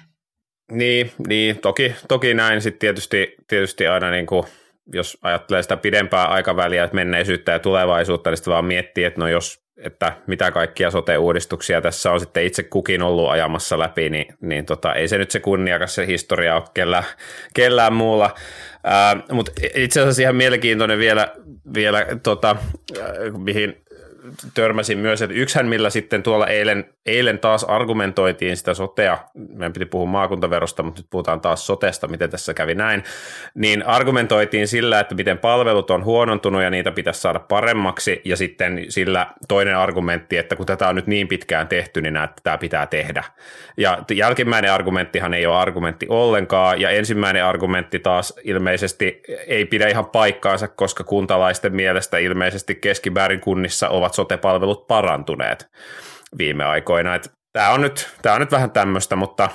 Niin, 0.72 1.14
niin 1.28 1.60
toki, 1.60 1.96
toki 2.08 2.34
näin 2.34 2.62
sitten 2.62 2.80
tietysti, 2.80 3.36
tietysti 3.48 3.88
aina 3.88 4.12
niin 4.12 4.26
kuin– 4.26 4.44
jos 4.94 5.18
ajattelee 5.22 5.62
sitä 5.62 5.78
pidempää 5.78 6.26
aikaväliä, 6.26 6.84
että 6.84 6.96
menneisyyttä 6.96 7.52
ja 7.52 7.60
tulevaisuutta, 7.60 8.30
niin 8.30 8.38
sitten 8.38 8.52
vaan 8.52 8.66
miettii, 8.66 9.04
että 9.04 9.22
no 9.22 9.28
jos, 9.28 9.64
että 9.78 10.14
mitä 10.28 10.52
kaikkia 10.52 10.92
sote-uudistuksia 10.92 11.82
tässä 11.82 12.12
on 12.12 12.20
sitten 12.20 12.46
itse 12.46 12.64
kukin 12.64 13.02
ollut 13.02 13.30
ajamassa 13.30 13.80
läpi, 13.80 14.10
niin, 14.10 14.26
niin 14.42 14.66
tota, 14.66 14.94
ei 14.94 15.08
se 15.08 15.18
nyt 15.18 15.32
se 15.32 15.40
kunniakas 15.40 15.96
se 15.96 16.08
historia 16.08 16.56
ole 16.56 16.64
kellään, 16.74 17.04
kellään 17.54 17.94
muulla. 17.94 18.36
Mutta 19.32 19.52
itse 19.76 20.02
asiassa 20.02 20.22
ihan 20.22 20.36
mielenkiintoinen 20.36 21.00
vielä, 21.00 21.28
vielä 21.74 22.06
tota, 22.24 22.56
mihin 23.38 23.87
törmäsin 24.54 24.98
myös, 24.98 25.22
että 25.22 25.36
yksihän 25.36 25.68
millä 25.68 25.90
sitten 25.90 26.24
tuolla 26.24 26.48
eilen, 26.48 26.86
eilen 27.06 27.40
taas 27.40 27.64
argumentoitiin 27.64 28.58
sitä 28.58 28.74
sotea, 28.74 29.18
meidän 29.34 29.74
piti 29.74 29.86
puhua 29.86 30.06
maakuntaverosta, 30.06 30.84
mutta 30.84 31.02
nyt 31.02 31.08
puhutaan 31.10 31.42
taas 31.42 31.68
sotesta, 31.68 32.08
miten 32.08 32.30
tässä 32.30 32.54
kävi 32.54 32.76
näin, 32.76 33.04
niin 33.56 33.86
argumentoitiin 33.86 34.68
sillä, 34.68 35.00
että 35.00 35.16
miten 35.16 35.38
palvelut 35.38 35.92
on 35.92 36.06
huonontunut 36.06 36.62
ja 36.62 36.70
niitä 36.70 36.92
pitäisi 36.92 37.22
saada 37.22 37.40
paremmaksi, 37.40 38.22
ja 38.26 38.38
sitten 38.38 38.86
sillä 38.90 39.28
toinen 39.48 39.78
argumentti, 39.78 40.38
että 40.38 40.56
kun 40.56 40.66
tätä 40.66 40.88
on 40.88 40.96
nyt 40.96 41.08
niin 41.08 41.28
pitkään 41.28 41.68
tehty, 41.68 42.02
niin 42.02 42.14
näitä 42.14 42.34
tämä 42.44 42.58
pitää 42.58 42.88
tehdä. 42.88 43.24
Ja 43.78 44.04
jälkimmäinen 44.12 44.72
argumenttihan 44.72 45.34
ei 45.34 45.46
ole 45.46 45.58
argumentti 45.58 46.06
ollenkaan, 46.10 46.82
ja 46.82 46.90
ensimmäinen 46.90 47.46
argumentti 47.46 48.00
taas 48.00 48.34
ilmeisesti 48.44 49.22
ei 49.48 49.66
pidä 49.66 49.88
ihan 49.88 50.06
paikkaansa, 50.06 50.68
koska 50.68 51.04
kuntalaisten 51.04 51.76
mielestä 51.76 52.18
ilmeisesti 52.18 52.76
keskimäärin 52.76 53.40
kunnissa 53.40 53.90
ovat 53.90 54.14
sotepalvelut 54.18 54.88
parantuneet 54.88 55.68
viime 56.38 56.64
aikoina. 56.64 57.16
Että 57.16 57.30
tämä 57.54 57.70
on 57.70 57.82
nyt, 57.82 58.10
tämä 58.22 58.36
on 58.36 58.42
nyt 58.42 58.52
vähän 58.52 58.72
tämmöistä, 58.72 59.16
mutta 59.16 59.50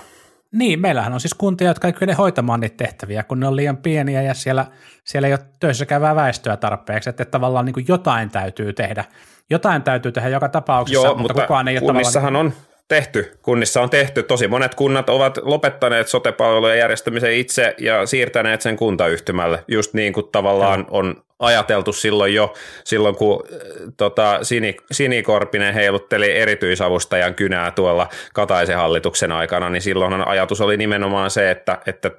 Niin, 0.52 0.80
meillähän 0.80 1.12
on 1.12 1.20
siis 1.20 1.34
kuntia, 1.34 1.68
jotka 1.68 1.88
ei 1.88 1.92
kykene 1.92 2.14
hoitamaan 2.14 2.60
niitä 2.60 2.76
tehtäviä, 2.76 3.22
kun 3.22 3.40
ne 3.40 3.46
on 3.46 3.56
liian 3.56 3.76
pieniä 3.76 4.22
ja 4.22 4.34
siellä, 4.34 4.66
siellä 5.04 5.28
ei 5.28 5.34
ole 5.34 5.46
töissä 5.60 5.86
käyvää 5.86 6.14
väestöä 6.14 6.56
tarpeeksi, 6.56 7.10
että, 7.10 7.22
että 7.22 7.30
tavallaan 7.30 7.64
niin 7.64 7.84
jotain 7.88 8.30
täytyy 8.30 8.72
tehdä. 8.72 9.04
Jotain 9.50 9.82
täytyy 9.82 10.12
tehdä 10.12 10.28
joka 10.28 10.48
tapauksessa, 10.48 11.06
Joo, 11.06 11.14
mutta, 11.14 11.22
mutta 11.22 11.42
kukaan 11.42 11.68
ei 11.68 11.78
ole 11.78 11.80
kunnissahan 11.80 12.36
on 12.36 12.52
tehty, 12.92 13.38
kunnissa 13.42 13.82
on 13.82 13.90
tehty. 13.90 14.22
Tosi 14.22 14.48
monet 14.48 14.74
kunnat 14.74 15.08
ovat 15.08 15.38
lopettaneet 15.42 16.08
sotepalvelujen 16.08 16.78
järjestämisen 16.78 17.32
itse 17.32 17.74
ja 17.78 18.06
siirtäneet 18.06 18.60
sen 18.60 18.76
kuntayhtymälle, 18.76 19.64
just 19.68 19.94
niin 19.94 20.12
kuin 20.12 20.28
tavallaan 20.32 20.86
on 20.90 21.24
ajateltu 21.38 21.92
silloin 21.92 22.34
jo, 22.34 22.54
silloin 22.84 23.16
kun 23.16 23.44
äh, 23.52 23.58
tota, 23.96 24.38
Sini, 24.42 24.76
Sinikorpinen 24.90 25.74
heilutteli 25.74 26.30
erityisavustajan 26.30 27.34
kynää 27.34 27.70
tuolla 27.70 28.08
Kataisen 28.34 28.76
hallituksen 28.76 29.32
aikana, 29.32 29.70
niin 29.70 29.82
silloin 29.82 30.28
ajatus 30.28 30.60
oli 30.60 30.76
nimenomaan 30.76 31.30
se, 31.30 31.50
että, 31.50 31.78
että 31.86 32.10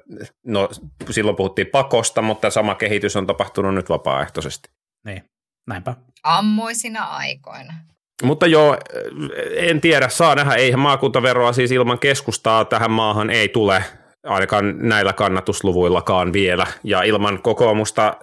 no, 0.46 0.68
silloin 1.10 1.36
puhuttiin 1.36 1.66
pakosta, 1.66 2.22
mutta 2.22 2.50
sama 2.50 2.74
kehitys 2.74 3.16
on 3.16 3.26
tapahtunut 3.26 3.74
nyt 3.74 3.88
vapaaehtoisesti. 3.88 4.68
Niin, 5.04 5.22
näinpä. 5.66 5.94
Ammoisina 6.22 7.04
aikoina. 7.04 7.72
Mutta 8.22 8.46
joo, 8.46 8.76
en 9.56 9.80
tiedä, 9.80 10.08
saa 10.08 10.34
nähdä, 10.34 10.54
eihän 10.54 10.80
maakuntaveroa 10.80 11.52
siis 11.52 11.72
ilman 11.72 11.98
keskustaa 11.98 12.64
tähän 12.64 12.90
maahan 12.90 13.30
ei 13.30 13.48
tule, 13.48 13.84
ainakaan 14.24 14.74
näillä 14.78 15.12
kannatusluvuillakaan 15.12 16.32
vielä, 16.32 16.66
ja 16.84 17.02
ilman 17.02 17.42
kokoomusta, 17.42 18.06
äh, 18.06 18.14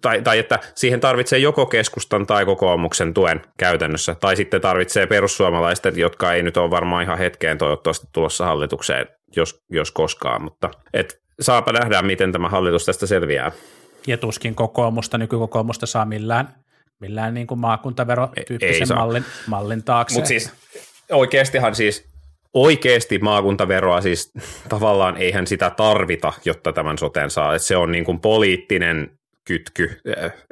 tai, 0.00 0.22
tai 0.22 0.38
että 0.38 0.58
siihen 0.74 1.00
tarvitsee 1.00 1.38
joko 1.38 1.66
keskustan 1.66 2.26
tai 2.26 2.44
kokoomuksen 2.44 3.14
tuen 3.14 3.40
käytännössä, 3.58 4.14
tai 4.14 4.36
sitten 4.36 4.60
tarvitsee 4.60 5.06
perussuomalaisten, 5.06 5.98
jotka 5.98 6.32
ei 6.32 6.42
nyt 6.42 6.56
ole 6.56 6.70
varmaan 6.70 7.02
ihan 7.02 7.18
hetkeen 7.18 7.58
toivottavasti 7.58 8.06
tulossa 8.12 8.46
hallitukseen, 8.46 9.06
jos, 9.36 9.62
jos 9.70 9.90
koskaan, 9.90 10.42
mutta 10.42 10.70
et, 10.94 11.20
saapa 11.40 11.72
nähdä, 11.72 12.02
miten 12.02 12.32
tämä 12.32 12.48
hallitus 12.48 12.86
tästä 12.86 13.06
selviää. 13.06 13.52
Ja 14.06 14.16
tuskin 14.16 14.54
kokoomusta, 14.54 15.18
nykykokoomusta 15.18 15.86
saa 15.86 16.04
millään, 16.04 16.54
millään 17.00 17.34
niin 17.34 17.46
kuin 17.46 17.60
maakuntaverotyyppisen 17.60 18.80
Ei 18.80 18.86
saa. 18.86 18.98
mallin, 18.98 19.24
mallin 19.46 19.84
taakse. 19.84 20.14
Mutta 20.14 20.28
siis 20.28 20.52
oikeastihan 21.12 21.74
siis 21.74 22.08
oikeasti 22.54 23.18
maakuntaveroa 23.18 24.00
siis 24.00 24.32
tavallaan 24.68 25.16
eihän 25.16 25.46
sitä 25.46 25.70
tarvita, 25.70 26.32
jotta 26.44 26.72
tämän 26.72 26.98
soten 26.98 27.30
saa. 27.30 27.54
Et 27.54 27.62
se 27.62 27.76
on 27.76 27.92
niin 27.92 28.04
kuin 28.04 28.20
poliittinen 28.20 29.18
kytky, 29.44 30.00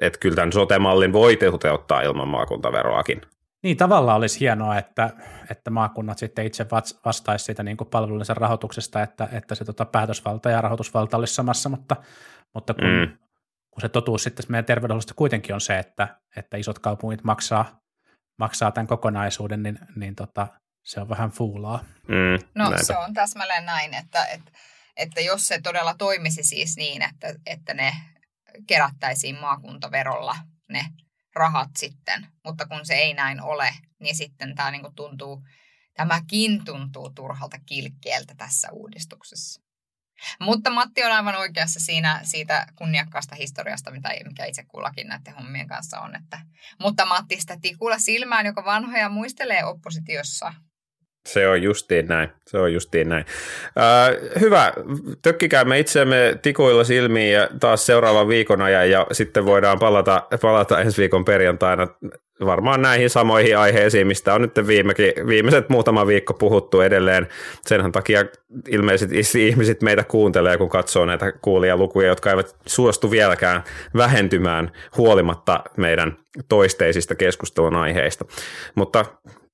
että 0.01 0.19
kyllä 0.19 0.37
tämän 0.37 0.53
sote-mallin 0.53 1.13
voi 1.13 1.37
toteuttaa 1.37 2.03
ilman 2.03 2.29
maakuntaveroakin. 2.29 3.21
Niin 3.63 3.77
tavallaan 3.77 4.17
olisi 4.17 4.41
hienoa, 4.41 4.79
että, 4.79 5.11
että 5.51 5.71
maakunnat 5.71 6.19
sitten 6.19 6.47
itse 6.47 6.67
vastaisi 7.05 7.45
siitä 7.45 7.63
niin 7.63 7.77
kuin 7.77 7.89
palvelunsa 7.91 8.35
rahoituksesta, 8.35 9.03
että, 9.03 9.29
että 9.33 9.55
se 9.55 9.65
tota 9.65 9.85
päätösvalta 9.85 10.51
ja 10.51 10.61
rahoitusvalta 10.61 11.17
olisi 11.17 11.35
samassa, 11.35 11.69
mutta, 11.69 11.97
mutta 12.55 12.75
kun, 12.75 12.85
mm. 12.85 13.26
Kun 13.77 13.81
se 13.81 13.89
totuus 13.89 14.23
sitten 14.23 14.47
meidän 14.49 14.65
terveydenhuollosta 14.65 15.15
kuitenkin 15.15 15.55
on 15.55 15.61
se, 15.61 15.79
että, 15.79 16.21
että 16.37 16.57
isot 16.57 16.79
kaupungit 16.79 17.25
maksaa, 17.25 17.81
maksaa 18.39 18.73
tämän 18.73 18.87
kokonaisuuden, 18.87 19.63
niin, 19.63 19.79
niin 19.97 20.15
tota, 20.15 20.49
se 20.85 21.01
on 21.01 21.09
vähän 21.09 21.31
fuulaa. 21.31 21.85
Mm, 22.09 22.49
no 22.55 22.65
näinpä. 22.65 22.83
se 22.83 22.97
on 22.97 23.15
täsmälleen 23.15 23.67
näin, 23.67 23.95
että, 23.95 24.25
että, 24.25 24.53
että 24.97 25.21
jos 25.21 25.49
se 25.49 25.61
todella 25.61 25.95
toimisi 25.95 26.45
siis 26.45 26.77
niin, 26.77 27.03
että, 27.03 27.35
että 27.47 27.75
ne 27.75 27.95
kerättäisiin 28.67 29.41
maakuntaverolla 29.41 30.37
ne 30.69 30.87
rahat 31.35 31.71
sitten, 31.77 32.27
mutta 32.45 32.67
kun 32.67 32.87
se 32.87 32.95
ei 32.95 33.15
näin 33.15 33.43
ole, 33.43 33.75
niin 34.01 34.17
sitten 34.17 34.55
tämä 34.55 34.71
niin 34.71 34.95
tuntuu, 34.95 35.43
tämäkin 35.95 36.65
tuntuu 36.65 37.11
turhalta 37.11 37.57
kilkkeeltä 37.67 38.35
tässä 38.35 38.69
uudistuksessa. 38.73 39.66
Mutta 40.41 40.71
Matti 40.71 41.05
on 41.05 41.13
aivan 41.13 41.37
oikeassa 41.37 41.81
siinä 41.81 42.21
siitä 42.23 42.67
kunniakkaasta 42.77 43.35
historiasta, 43.35 43.91
mitä, 43.91 44.11
mikä 44.25 44.45
itse 44.45 44.63
kullakin 44.63 45.09
näiden 45.09 45.35
hommien 45.35 45.69
kanssa 45.69 46.01
on. 46.01 46.17
Että, 46.17 46.41
mutta 46.81 47.07
Matti 47.07 47.41
sitä 47.41 47.57
tikulla 47.63 47.99
silmään, 47.99 48.47
joka 48.47 48.65
vanhoja 48.65 49.09
muistelee 49.09 49.65
oppositiossa. 49.65 50.55
Se 51.27 51.49
on 51.49 51.63
justiin 51.63 52.09
näin. 52.09 52.29
Se 52.47 52.59
on 52.59 52.73
justiin 52.73 53.09
näin. 53.09 53.25
Äh, 53.79 54.41
hyvä. 54.41 54.73
Tökkikäämme 55.23 55.79
itseämme 55.79 56.39
tikuilla 56.43 56.85
silmiin 56.85 57.33
ja 57.33 57.49
taas 57.61 57.87
seuraavan 57.87 58.29
viikon 58.29 58.63
ajan 58.63 58.91
ja 58.91 59.07
sitten 59.13 59.47
voidaan 59.47 59.79
palata, 59.79 60.23
palata 60.43 60.81
ensi 60.81 61.01
viikon 61.03 61.25
perjantaina 61.25 61.89
varmaan 62.45 62.83
näihin 62.83 63.11
samoihin 63.11 63.59
aiheisiin, 63.59 64.07
mistä 64.07 64.35
on 64.35 64.43
nyt 64.43 64.67
viimekin, 64.67 65.13
viimeiset 65.27 65.69
muutama 65.69 66.07
viikko 66.07 66.35
puhuttu 66.35 66.81
edelleen. 66.81 67.29
Senhän 67.67 67.93
takia 67.93 68.25
ilmeisesti 68.69 69.49
ihmiset 69.49 69.83
meitä 69.83 70.05
kuuntelee, 70.05 70.59
kun 70.59 70.69
katsoo 70.69 71.05
näitä 71.05 71.33
kuulijalukuja, 71.33 72.09
jotka 72.09 72.31
eivät 72.31 72.57
suostu 72.67 73.11
vieläkään 73.11 73.65
vähentymään 73.97 74.73
huolimatta 74.97 75.61
meidän 75.77 76.17
toisteisista 76.49 77.15
keskustelun 77.15 77.77
aiheista. 77.77 78.25
Mutta 78.75 79.05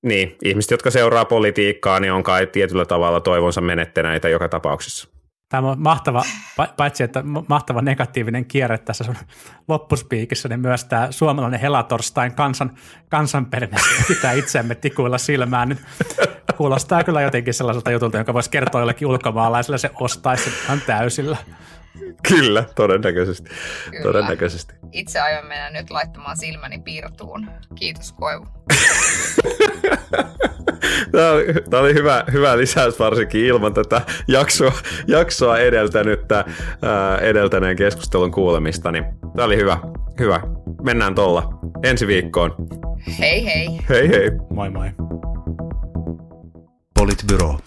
niin, 0.03 0.37
ihmiset, 0.45 0.71
jotka 0.71 0.91
seuraa 0.91 1.25
politiikkaa, 1.25 2.01
niin 2.01 2.13
on 2.13 2.23
kai 2.23 2.47
tietyllä 2.47 2.85
tavalla 2.85 3.21
toivonsa 3.21 3.61
menettäneitä 3.61 4.29
joka 4.29 4.49
tapauksessa. 4.49 5.09
Tämä 5.49 5.71
on 5.71 5.81
mahtava, 5.81 6.23
paitsi 6.77 7.03
että 7.03 7.23
mahtava 7.49 7.83
negatiivinen 7.83 8.45
kierre 8.45 8.79
tässä 8.79 9.05
sun 9.05 9.17
loppuspiikissä, 9.69 10.49
niin 10.49 10.61
myös 10.61 10.85
tämä 10.85 11.09
suomalainen 11.11 11.61
Helatorstain 11.61 12.35
kansan, 12.35 12.77
kansanperinne 13.09 13.77
pitää 14.09 14.33
itseämme 14.33 14.75
tikuilla 14.75 15.19
silmään. 15.19 15.69
Nyt 15.69 15.79
kuulostaa 16.57 17.05
kyllä 17.05 17.21
jotenkin 17.21 17.55
sellaiselta 17.55 17.91
jutulta, 17.91 18.17
jonka 18.17 18.35
voisi 18.35 18.51
kertoa 18.51 18.81
jollekin 18.81 19.09
ulkomaalaiselle, 19.09 19.79
se 19.79 19.91
ostaisi 20.01 20.51
ihan 20.65 20.81
täysillä. 20.87 21.37
Kyllä, 22.29 22.65
todennäköisesti. 22.75 23.51
Kyllä. 23.91 24.03
todennäköisesti. 24.03 24.75
Itse 24.93 25.21
aion 25.21 25.47
mennä 25.47 25.71
nyt 25.71 25.91
laittamaan 25.91 26.37
silmäni 26.37 26.79
piirtuun. 26.79 27.51
Kiitos 27.75 28.13
Koivu. 28.13 28.47
Tämä 31.13 31.31
oli, 31.31 31.47
tämä 31.71 31.83
oli 31.83 31.95
hyvä, 31.95 32.25
hyvä 32.33 32.59
lisäys 32.59 32.99
varsinkin 32.99 33.45
ilman 33.45 33.75
tätä 33.75 34.01
jaksoa, 34.29 34.73
jaksoa 35.07 35.59
edeltänyttä, 35.59 36.45
ää, 36.83 37.19
edeltäneen 37.19 37.77
keskustelun 37.77 38.31
kuulemista. 38.31 38.93
Niin 38.93 39.05
tämä 39.37 39.47
oli 39.47 39.57
hyvä, 39.57 39.79
hyvä. 40.19 40.41
Mennään 40.83 41.15
tuolla 41.15 41.59
ensi 41.83 42.07
viikkoon. 42.07 42.55
Hei 43.19 43.45
hei. 43.45 43.69
Hei 43.89 44.09
hei. 44.09 44.31
Moi 44.51 44.71
moi. 44.71 44.91
Politbyro. 46.95 47.59